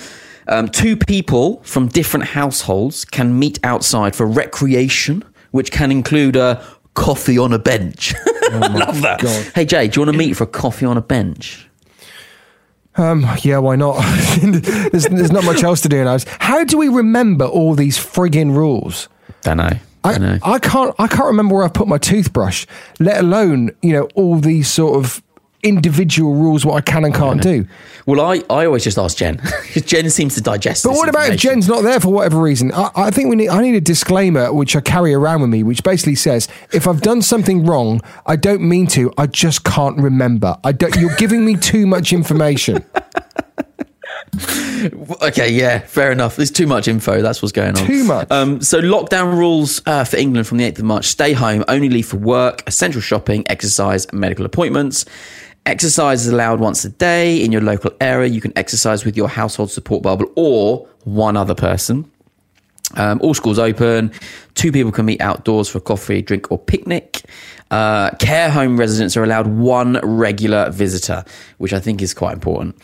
[0.49, 6.65] Um, two people from different households can meet outside for recreation, which can include a
[6.95, 8.15] coffee on a bench.
[8.51, 9.21] I love that.
[9.21, 9.53] God.
[9.55, 11.69] Hey Jay, do you want to meet for a coffee on a bench?
[12.97, 14.03] Um, yeah, why not?
[14.41, 16.27] there's, there's not much else to do in ours.
[16.41, 19.09] How do we remember all these frigging rules?
[19.43, 19.71] Don't know.
[20.05, 20.39] I, Don't know.
[20.43, 20.95] I can't.
[20.99, 22.67] I can't remember where I've put my toothbrush.
[22.99, 25.23] Let alone, you know, all these sort of
[25.63, 27.67] individual rules what I can and can't do.
[28.07, 29.41] Well, I, I always just ask Jen.
[29.73, 30.85] Jen seems to digest.
[30.85, 31.41] But what about if.
[31.41, 32.73] Jen's not there for whatever reason?
[32.73, 33.49] I, I think we need.
[33.49, 37.01] I need a disclaimer which I carry around with me, which basically says if I've
[37.01, 39.13] done something wrong, I don't mean to.
[39.19, 40.57] I just can't remember.
[40.65, 40.97] I don't.
[40.97, 42.85] You're giving me too much information.
[45.23, 46.37] Okay, yeah, fair enough.
[46.37, 47.21] There's too much info.
[47.21, 47.87] That's what's going on.
[47.87, 48.31] Too much.
[48.31, 51.89] Um, so lockdown rules uh, for England from the 8th of March: stay home, only
[51.89, 55.05] leave for work, essential shopping, exercise, and medical appointments.
[55.69, 58.27] Exercise is allowed once a day in your local area.
[58.27, 62.11] You can exercise with your household support bubble or one other person.
[62.97, 64.13] Um, all schools open.
[64.55, 67.23] Two people can meet outdoors for coffee, drink, or picnic.
[67.71, 71.23] Uh, care home residents are allowed one regular visitor,
[71.59, 72.77] which I think is quite important.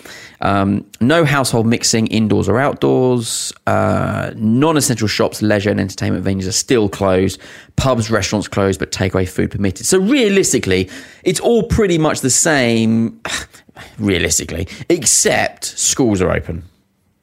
[0.43, 3.53] Um, no household mixing indoors or outdoors.
[3.67, 7.41] Uh, non essential shops, leisure, and entertainment venues are still closed.
[7.77, 9.87] Pubs, restaurants closed, but takeaway food permitted.
[9.87, 10.91] So, realistically,
[11.23, 13.21] it's all pretty much the same,
[13.99, 16.63] realistically, except schools are open.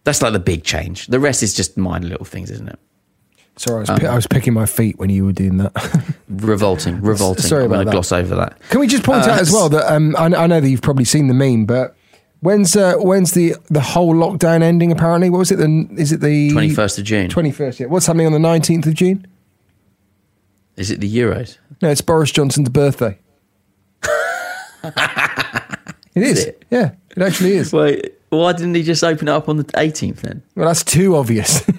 [0.04, 1.08] That's like the big change.
[1.08, 2.80] The rest is just minor little things, isn't it?
[3.58, 6.16] Sorry, I was, pi- was picking my feet when you were doing that.
[6.30, 7.44] Revolting, revolting.
[7.44, 7.92] sorry I'm about that.
[7.92, 8.58] gloss over that.
[8.70, 10.82] Can we just point Uh, out as well that um, I, I know that you've
[10.82, 11.96] probably seen the meme, but
[12.40, 14.92] when's uh, when's the the whole lockdown ending?
[14.92, 15.58] Apparently, what was it?
[15.58, 17.30] The is it the 21st of June.
[17.30, 17.80] Twenty first.
[17.82, 17.88] Yeah.
[17.88, 19.28] What's happening on the nineteenth of June?
[20.78, 21.58] Is it the Euros?
[21.82, 23.20] No, it's Boris Johnson's birthday.
[24.84, 26.46] it is.
[26.46, 26.66] it?
[26.72, 27.72] Yeah, it actually is.
[27.74, 30.42] Wait, why didn't he just open it up on the 18th then?
[30.56, 31.62] Well, that's too obvious.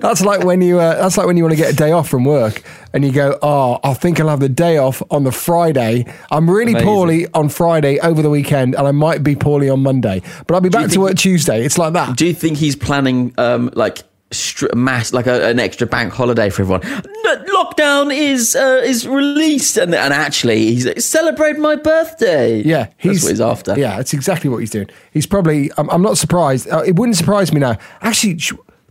[0.00, 2.08] that's like when you uh, that's like when you want to get a day off
[2.08, 5.32] from work and you go, "Oh, I think I'll have the day off on the
[5.32, 6.12] Friday.
[6.30, 6.88] I'm really Amazing.
[6.88, 10.60] poorly on Friday over the weekend, and I might be poorly on Monday, but I'll
[10.60, 12.16] be back to think work Tuesday." It's like that.
[12.16, 16.50] Do you think he's planning um, like str- mass like a, an extra bank holiday
[16.50, 16.80] for everyone.
[16.80, 22.62] Lockdown is uh, is released, and and actually he's like, celebrate my birthday.
[22.62, 23.78] Yeah, that's what he's after.
[23.78, 24.88] Yeah, that's exactly what he's doing.
[25.12, 25.70] He's probably.
[25.76, 26.68] I'm, I'm not surprised.
[26.68, 27.78] Uh, it wouldn't surprise me now.
[28.00, 28.40] Actually,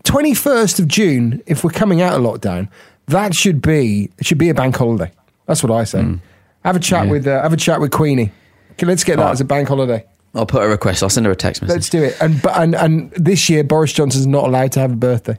[0.03, 2.69] twenty first of June, if we're coming out of lockdown,
[3.07, 5.11] that should be it should be a bank holiday.
[5.45, 6.19] That's what I say.
[6.63, 7.05] Have a chat.
[7.05, 7.11] Yeah.
[7.11, 8.31] with uh, have a chat with Queenie.
[8.71, 9.33] Okay, let's get that Alright.
[9.33, 10.05] as a bank holiday.
[10.35, 11.01] I'll put a request.
[11.01, 11.75] I'll send her a text message.
[11.75, 12.17] Let's do it.
[12.21, 15.37] And but and and this year Boris Johnson's not allowed to have a birthday.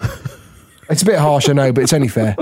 [0.90, 2.36] it's a bit harsh, I know, but it's only fair.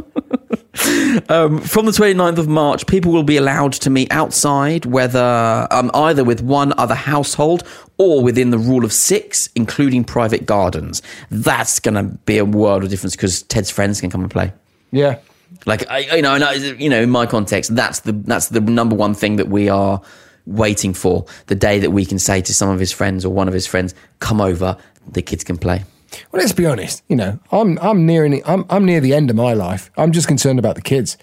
[1.29, 5.91] Um, from the 29th of March, people will be allowed to meet outside, whether um,
[5.95, 7.63] either with one other household
[7.97, 11.01] or within the rule of six, including private gardens.
[11.31, 14.53] That's going to be a world of difference because Ted's friends can come and play.
[14.91, 15.19] Yeah.
[15.67, 18.61] Like I, you know, and I, you know, in my context, that's the that's the
[18.61, 20.03] number one thing that we are
[20.47, 21.25] waiting for.
[21.47, 23.67] The day that we can say to some of his friends or one of his
[23.67, 24.77] friends, "Come over,
[25.11, 25.85] the kids can play."
[26.31, 27.03] Well, let's be honest.
[27.09, 29.91] You know, I'm I'm nearing I'm I'm near the end of my life.
[29.97, 31.17] I'm just concerned about the kids.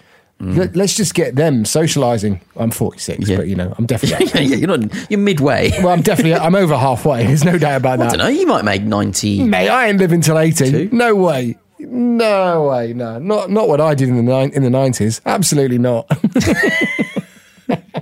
[0.44, 2.40] Let, us just get them socialising.
[2.56, 3.28] I'm 46, Mm.
[3.28, 3.36] Yeah.
[3.36, 4.26] but you know, I'm definitely.
[4.44, 5.08] yeah, you're not.
[5.08, 5.70] You're midway.
[5.78, 6.34] well, I'm definitely.
[6.34, 7.24] I'm over halfway.
[7.28, 8.08] There's no doubt about that.
[8.08, 8.40] I don't know.
[8.40, 9.40] You might make ninety.
[9.44, 10.70] Mate, I ain't living till 80.
[10.70, 10.88] Two?
[10.90, 11.56] No way.
[11.78, 12.92] No way.
[12.92, 15.20] No, not not what I did in the nine, in the 90s.
[15.24, 16.10] Absolutely not.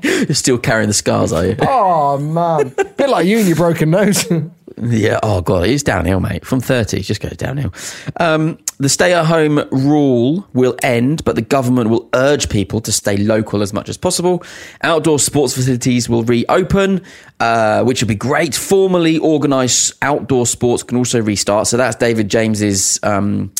[0.29, 1.57] You're still carrying the scars, are you?
[1.61, 4.31] oh man, bit like you and your broken nose.
[4.83, 5.21] Yeah.
[5.23, 6.47] Oh god, it's downhill, mate.
[6.47, 7.75] From thirty, it just goes downhill.
[8.19, 13.61] Um, the stay-at-home rule will end, but the government will urge people to stay local
[13.61, 14.43] as much as possible.
[14.83, 17.03] Outdoor sports facilities will reopen,
[17.41, 18.55] uh, which will be great.
[18.55, 21.67] Formally organised outdoor sports can also restart.
[21.67, 22.99] So that's David James's.
[23.03, 23.53] Um,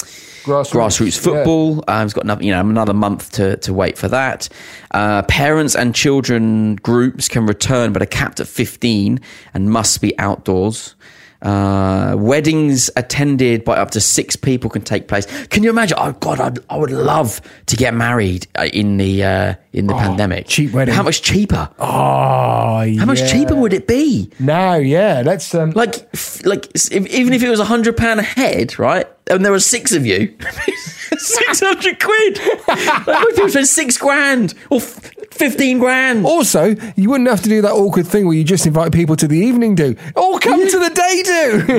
[0.43, 1.23] Grassroots, grassroots yeah.
[1.23, 1.85] football.
[1.89, 4.49] Um, he's got another, you know, another month to, to wait for that.
[4.91, 9.21] Uh, parents and children groups can return, but are capped at 15
[9.55, 10.95] and must be outdoors.
[11.43, 15.25] Uh, weddings attended by up to six people can take place.
[15.47, 15.97] Can you imagine?
[15.99, 19.95] Oh God, I'd, I would love to get married uh, in the uh, in the
[19.95, 20.45] pandemic.
[20.45, 20.93] Oh, cheap wedding.
[20.93, 21.71] How much cheaper?
[21.79, 24.31] Oh, How much cheaper would it be?
[24.39, 25.23] No, yeah.
[25.25, 25.55] Let's.
[25.55, 29.07] Um, Like, f- like if, even if it was a hundred pound a head, right?
[29.31, 30.35] And there were six of you,
[31.19, 32.39] six hundred quid.
[32.69, 36.27] like, what if you spend six grand or f- fifteen grand?
[36.27, 39.29] also, you wouldn't have to do that awkward thing where you just invite people to
[39.29, 39.95] the evening do.
[40.17, 41.23] All come to the day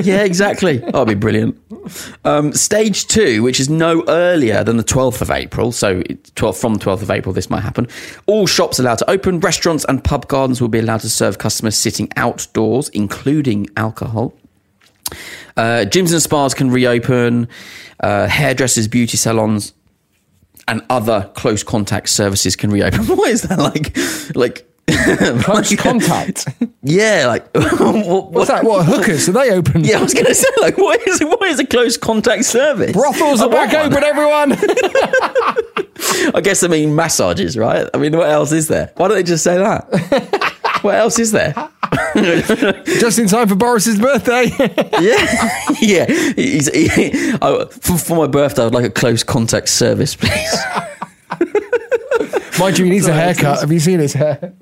[0.10, 0.78] yeah, exactly.
[0.78, 1.58] That'd be brilliant.
[2.24, 6.56] Um, stage two, which is no earlier than the 12th of April, so it- 12,
[6.56, 7.86] from the 12th of April, this might happen.
[8.26, 9.40] All shops allowed to open.
[9.40, 14.32] Restaurants and pub gardens will be allowed to serve customers sitting outdoors, including alcohol.
[15.56, 17.48] Uh, gyms and spas can reopen.
[18.00, 19.72] Uh, hairdressers, beauty salons,
[20.66, 23.06] and other close contact services can reopen.
[23.16, 23.96] What is that like?
[24.34, 24.66] Like
[25.44, 26.48] Close like- contact.
[26.84, 28.64] Yeah, like what, What's that?
[28.64, 29.28] What hookers?
[29.28, 29.84] Are they open?
[29.84, 32.90] yeah, I was going to say, like, what is what is a close contact service?
[32.92, 33.86] Brothels are back one.
[33.92, 34.52] open, everyone.
[36.34, 37.88] I guess I mean massages, right?
[37.94, 38.90] I mean, what else is there?
[38.96, 39.84] Why don't they just say that?
[40.82, 41.54] what else is there?
[43.00, 44.50] Just in time for Boris's birthday.
[45.02, 46.06] Yeah, yeah.
[46.36, 50.56] He's, he, I, for, for my birthday, I'd like a close contact service, please.
[52.58, 53.60] Mind you, he needs a haircut.
[53.60, 54.52] Have you seen his hair?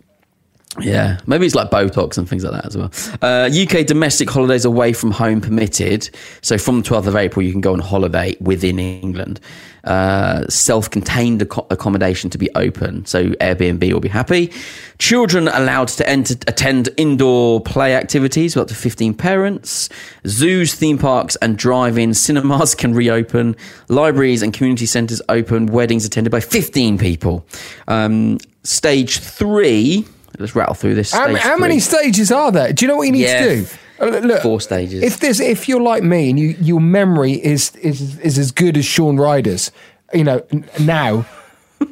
[0.83, 2.91] Yeah, maybe it's like Botox and things like that as well.
[3.23, 6.11] Uh, UK domestic holidays away from home permitted.
[6.43, 9.41] So from the 12th of April, you can go on holiday within England.
[9.85, 13.05] Uh, self-contained acco- accommodation to be open.
[13.07, 14.53] So Airbnb will be happy.
[14.99, 19.89] Children allowed to enter, attend indoor play activities with up to 15 parents.
[20.27, 23.57] Zoos, theme parks and drive-in cinemas can reopen.
[23.89, 25.65] Libraries and community centres open.
[25.67, 27.47] Weddings attended by 15 people.
[27.89, 30.05] Um, stage three...
[30.41, 31.13] Let's rattle through this.
[31.13, 32.73] How, how many stages are there?
[32.73, 33.45] Do you know what you need Yeah.
[33.45, 33.67] to do?
[34.01, 35.03] Uh, Look, Four stages.
[35.03, 38.77] If there's, if you're like me and you, your memory is is is as good
[38.79, 39.71] as Shaun Ryder's,
[40.15, 40.43] you know,
[40.81, 41.27] now.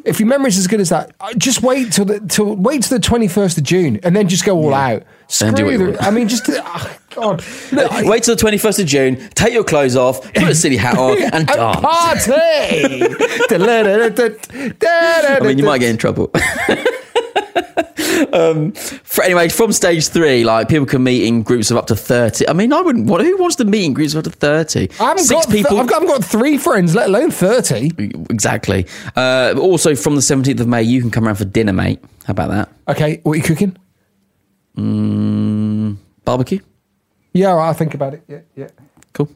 [0.04, 2.82] If your memory is as good as that, uh, just wait till the till wait
[2.82, 5.02] till the twenty first of June, and then just go all out.
[5.28, 9.28] Screw the- I mean, just oh, God, Look, I- Wait till the 21st of June,
[9.34, 11.80] take your clothes off, put a silly hat on, and and dance.
[11.80, 12.32] party.
[13.50, 16.30] I mean, you might get in trouble.
[18.32, 21.96] um, for, anyway, from stage three, like people can meet in groups of up to
[21.96, 22.48] 30.
[22.48, 24.88] I mean, I wouldn't want, who wants to meet in groups of up to 30?
[25.00, 25.78] I haven't Six got th- people.
[25.80, 27.90] I've, got, I've got three friends, let alone thirty.
[28.30, 28.86] exactly.
[29.16, 32.00] Uh, also, from the 17th of May, you can come around for dinner, mate.
[32.26, 32.68] How about that?
[32.88, 33.76] Okay, what are you cooking?
[36.24, 36.60] Barbecue?
[37.32, 38.22] Yeah, right, I'll think about it.
[38.28, 38.68] Yeah, yeah.
[39.12, 39.28] Cool.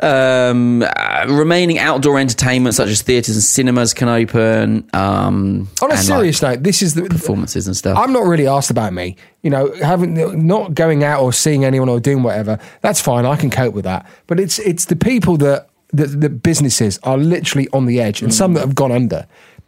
[0.00, 4.88] Um, uh, remaining outdoor entertainment such as theatres and cinemas can open.
[4.92, 7.96] Um, On a and, serious like, note, this is the performances and stuff.
[7.96, 9.16] I'm not really asked about me.
[9.42, 12.58] You know, having not going out or seeing anyone or doing whatever.
[12.80, 13.24] That's fine.
[13.24, 14.06] I can cope with that.
[14.26, 18.34] But it's it's the people that the, the businesses are literally on the edge, and
[18.34, 19.26] some that have gone under.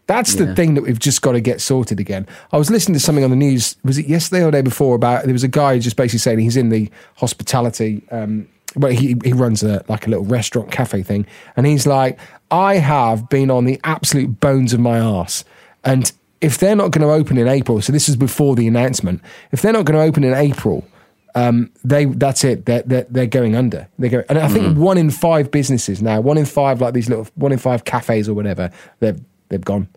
[0.08, 2.28] That's the thing that we've just got to get sorted again.
[2.52, 3.76] I was listening to something on the news.
[3.82, 4.94] Was it yesterday or the day before?
[4.94, 8.02] About there was a guy just basically saying he's in the hospitality.
[8.10, 12.18] Um, well, he he runs a like a little restaurant cafe thing, and he's like,
[12.50, 15.44] I have been on the absolute bones of my arse,
[15.84, 16.10] and
[16.40, 19.22] if they're not going to open in April, so this is before the announcement.
[19.52, 20.86] If they're not going to open in April,
[21.34, 22.66] um, they that's it.
[22.66, 23.88] They're, they're they're going under.
[23.98, 27.08] They go, and I think one in five businesses now, one in five like these
[27.08, 28.70] little, one in five cafes or whatever,
[29.00, 29.18] they've
[29.48, 29.88] they've gone.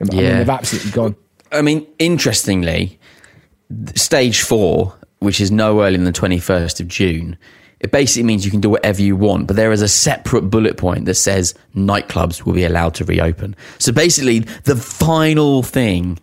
[0.00, 0.38] I mean, Yeah.
[0.38, 1.16] they've absolutely gone.
[1.52, 2.98] I mean, interestingly,
[3.94, 7.36] stage four, which is no earlier than the 21st of June,
[7.86, 10.76] it basically means you can do whatever you want, but there is a separate bullet
[10.76, 13.54] point that says nightclubs will be allowed to reopen.
[13.78, 16.18] So basically, the final thing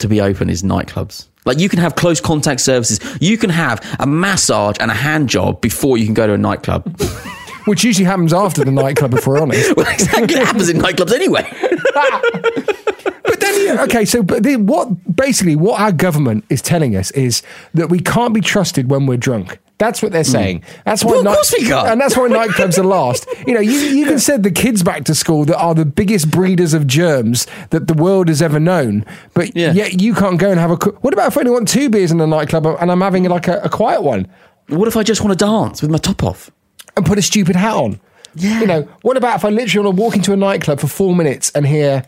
[0.00, 1.28] to be open is nightclubs.
[1.46, 5.30] Like you can have close contact services, you can have a massage and a hand
[5.30, 7.00] job before you can go to a nightclub.
[7.64, 9.74] Which usually happens after the nightclub, if we're honest.
[9.74, 11.50] well, exactly, it happens in nightclubs anyway.
[13.24, 17.42] But then, okay, so but the, what basically what our government is telling us is
[17.72, 19.58] that we can't be trusted when we're drunk.
[19.78, 20.30] That's what they're hmm.
[20.30, 20.64] saying.
[20.84, 21.88] That's why, Well, of course we can't.
[21.88, 23.26] and that's why nightclubs are last.
[23.46, 26.30] You know, you you can send the kids back to school that are the biggest
[26.30, 29.04] breeders of germs that the world has ever known,
[29.34, 29.72] but Yeah.
[29.72, 30.76] yet you can't go and have a.
[30.76, 33.24] co- What about if I only want two beers in a nightclub and I'm having
[33.24, 34.28] like a, a quiet one?
[34.68, 36.50] what if I just want to dance with my top off?
[36.96, 37.98] and put a stupid hat on.
[38.34, 38.60] Yeah.
[38.60, 41.14] You know, what about if I literally want to walk into a nightclub for four
[41.16, 42.04] minutes and hear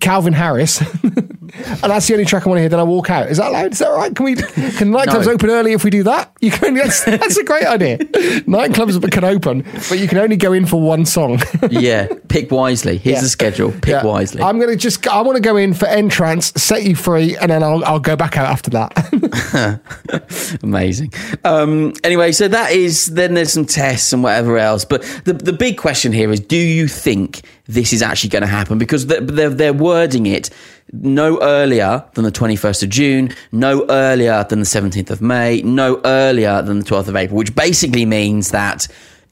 [0.00, 0.82] Calvin Harris,
[1.54, 3.28] and that's the only track I want to hear, then I walk out.
[3.30, 3.72] Is that allowed?
[3.72, 4.14] Is that right?
[4.14, 4.34] Can we?
[4.36, 5.32] Can nightclubs No.
[5.32, 6.32] open early if we do that?
[6.40, 6.74] You can.
[6.74, 7.98] That's, that's a great idea.
[7.98, 11.40] Nightclubs can open, but you can only go in for one song.
[11.70, 12.98] yeah, pick wisely.
[12.98, 13.22] Here's Yeah.
[13.22, 13.72] the schedule.
[13.72, 14.04] Pick Yeah.
[14.04, 14.42] wisely.
[14.42, 15.06] I'm gonna just.
[15.08, 18.16] I want to go in for N-Trance, set you free, and then I'll I'll go
[18.16, 20.60] back out after that.
[20.62, 21.12] Amazing.
[21.44, 24.84] Um, anyway, so that is then there's some tests and whatever else.
[24.84, 28.48] But the the big question here is: Do you think this is actually going to
[28.48, 28.78] happen?
[28.78, 30.50] Because they're, they're they're wording it
[30.92, 36.00] no earlier than the 21st of June, no earlier than the 17th of May, no
[36.04, 38.88] earlier than the 12th of April, which basically means that.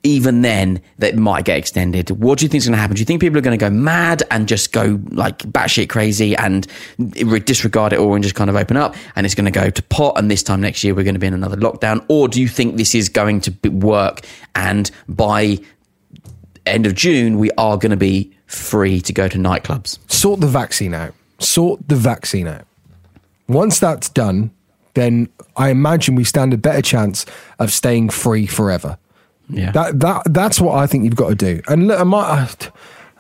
[0.07, 2.11] Even then, that might get extended.
[2.11, 2.95] What do you think is going to happen?
[2.95, 6.37] Do you think people are going to go mad and just go like batshit crazy
[6.37, 6.67] and
[7.47, 8.97] disregard it all and just kind of open up?
[9.17, 11.19] And it's going to go to pot, and this time next year we're going to
[11.19, 12.05] be in another lockdown?
[12.09, 14.21] Or do you think this is going to work
[14.55, 15.59] and by
[16.67, 19.99] end of June we are going to be free to go to nightclubs?
[20.13, 21.15] sort the vaccine out.
[21.45, 22.67] Sort the vaccine out.
[23.49, 24.51] Once that's done,
[24.95, 27.27] then I imagine we stand a better chance
[27.59, 28.97] of staying free forever.
[29.49, 29.73] Yeah.
[29.73, 31.61] That that that's what I think you've got to do.
[31.69, 32.49] And look, am I uh,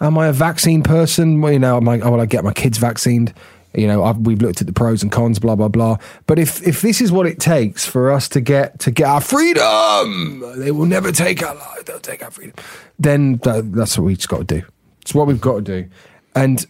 [0.00, 1.40] am I a vaccine person?
[1.40, 3.34] Well, you know, am I, will I get my kids vaccinated?
[3.74, 5.98] You know, I've, we've looked at the pros and cons, blah blah blah.
[6.26, 9.20] But if if this is what it takes for us to get to get our
[9.20, 11.84] freedom, they will never take our life.
[11.84, 12.54] They'll take our freedom.
[12.98, 14.62] Then that, that's what we've just got to do.
[15.02, 15.88] It's what we've got to do.
[16.36, 16.64] And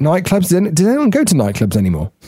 [0.00, 0.48] nightclubs.
[0.48, 2.10] Did anyone go to nightclubs anymore?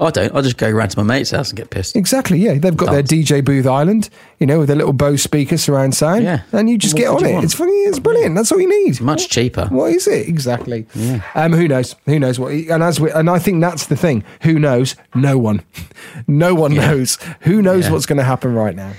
[0.00, 0.34] I don't.
[0.34, 1.94] I just go round to my mate's house and get pissed.
[1.96, 2.38] Exactly.
[2.38, 5.94] Yeah, they've got their DJ booth island, you know, with their little Bose speaker surround
[5.94, 6.24] sound.
[6.24, 6.42] Yeah.
[6.52, 7.32] and you just What get on it.
[7.34, 7.44] want?
[7.44, 7.72] It's funny.
[7.72, 8.34] It's brilliant.
[8.34, 9.00] That's all you need.
[9.00, 9.66] Much cheaper.
[9.66, 10.86] What is it exactly?
[11.34, 11.94] Um, who knows?
[12.06, 12.52] Who knows what?
[12.52, 14.24] And as we, and I think that's the thing.
[14.42, 14.96] Who knows?
[15.14, 15.62] No one.
[16.26, 17.18] no one knows.
[17.40, 17.92] Who knows Yeah.
[17.92, 18.92] what's going to happen right now?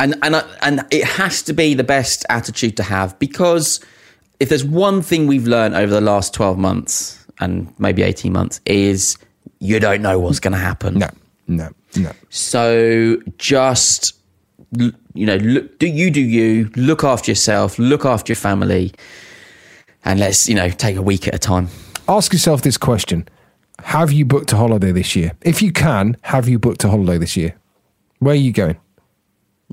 [0.00, 3.80] and and I- and it has to be the best attitude to have because
[4.40, 8.60] if there's one thing we've learned over the last 12 months and maybe 18 months
[8.66, 9.18] is
[9.60, 11.08] you don't know what's going to happen No,
[11.46, 12.12] no, no.
[12.28, 14.14] so just
[14.72, 18.92] you know look, do you do you look after yourself look after your family
[20.04, 21.68] and let's you know take a week at a time
[22.10, 23.28] Ask yourself this question:
[23.80, 25.32] Have you booked a holiday this year?
[25.42, 27.54] If you can, have you booked a holiday this year?
[28.20, 28.78] Where are you going?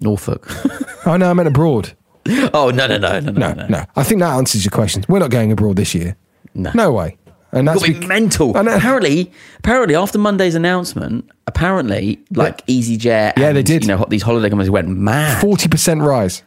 [0.01, 0.45] norfolk
[1.05, 1.93] Oh no, I meant abroad.
[2.53, 3.86] oh no no no no No, no, no.
[3.95, 5.05] I think that answers your question.
[5.07, 6.15] We're not going abroad this year.
[6.53, 6.71] No.
[6.73, 7.17] no way.
[7.51, 8.57] And that's Got me bec- mental.
[8.57, 13.05] And, apparently, apparently, after Monday's announcement, apparently, like EasyJet,
[13.38, 13.84] Yeah, and, they did.
[13.84, 15.39] You know, these holiday companies went mad.
[15.41, 16.43] forty percent rise.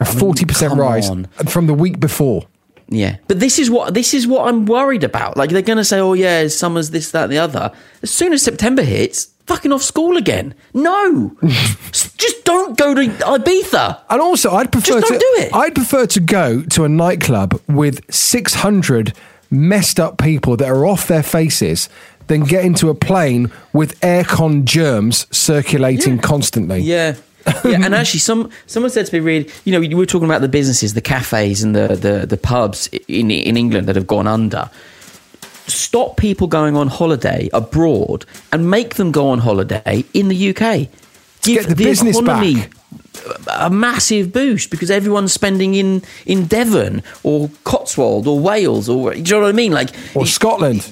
[0.00, 1.24] A forty percent come rise on.
[1.48, 2.42] from the week before.
[2.88, 5.36] Yeah, but this is what this is what I'm worried about.
[5.36, 8.32] Like they're going to say, "Oh yeah, summer's this, that, and the other." As soon
[8.32, 10.54] as September hits, fucking off school again.
[10.74, 11.36] No,
[11.92, 14.00] just don't go to Ibiza.
[14.10, 15.54] And also, I'd prefer Just to do it.
[15.54, 19.12] I'd prefer to go to a nightclub with six hundred
[19.50, 21.88] messed up people that are off their faces
[22.26, 26.22] than get into a plane with aircon germs circulating Yeah.
[26.22, 26.80] constantly.
[26.80, 27.14] Yeah,
[27.64, 30.40] yeah, and actually, some someone said to me, "Really, you know, you were talking about
[30.40, 34.26] the businesses, the cafes, and the the, the pubs in in England that have gone
[34.26, 34.68] under."
[35.66, 40.88] Stop people going on holiday abroad and make them go on holiday in the UK.
[41.42, 42.70] Give get the business back.
[43.52, 49.18] a massive boost because everyone's spending in in Devon or Cotswold or Wales or do
[49.18, 49.72] you know what I mean?
[49.72, 50.82] Like Or Scotland.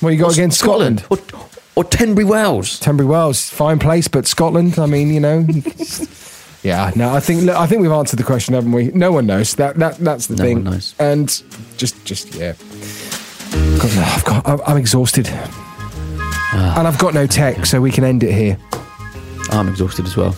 [0.00, 1.04] What you got against Scotland?
[1.10, 1.18] or
[1.76, 2.78] or Tenbury Wells.
[2.78, 4.78] Tenbury Wells, fine place, but Scotland.
[4.78, 5.46] I mean, you know.
[6.62, 8.88] yeah, no, I think look, I think we've answered the question, haven't we?
[8.92, 9.54] No one knows.
[9.56, 10.56] That that that's the No thing.
[10.62, 10.94] one knows.
[10.98, 11.28] And
[11.76, 12.52] just just yeah.
[13.82, 16.78] I've got, I'm- I'm exhausted, Ah.
[16.78, 18.56] and I've got no tech, so we can end it here.
[19.50, 20.32] I'm exhausted as well.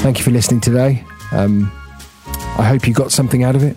[0.00, 1.04] Thank you for listening today.
[1.32, 1.70] Um,
[2.58, 3.76] I hope you got something out of it.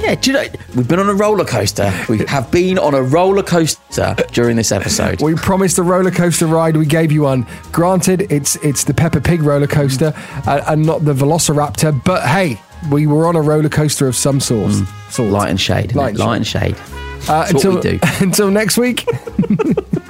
[0.00, 0.44] Yeah, do you know
[0.76, 1.92] we've been on a roller coaster.
[2.08, 5.20] We have been on a roller coaster during this episode.
[5.20, 6.76] We promised a roller coaster ride.
[6.76, 7.46] We gave you one.
[7.72, 10.12] Granted, it's it's the Peppa Pig roller coaster
[10.46, 12.04] uh, and not the Velociraptor.
[12.04, 14.72] But hey, we were on a roller coaster of some sort.
[15.10, 15.30] sort.
[15.32, 15.94] Light and shade.
[15.96, 16.76] Light Light, and Light and shade.
[17.28, 17.80] Uh, until
[18.20, 19.06] until next week.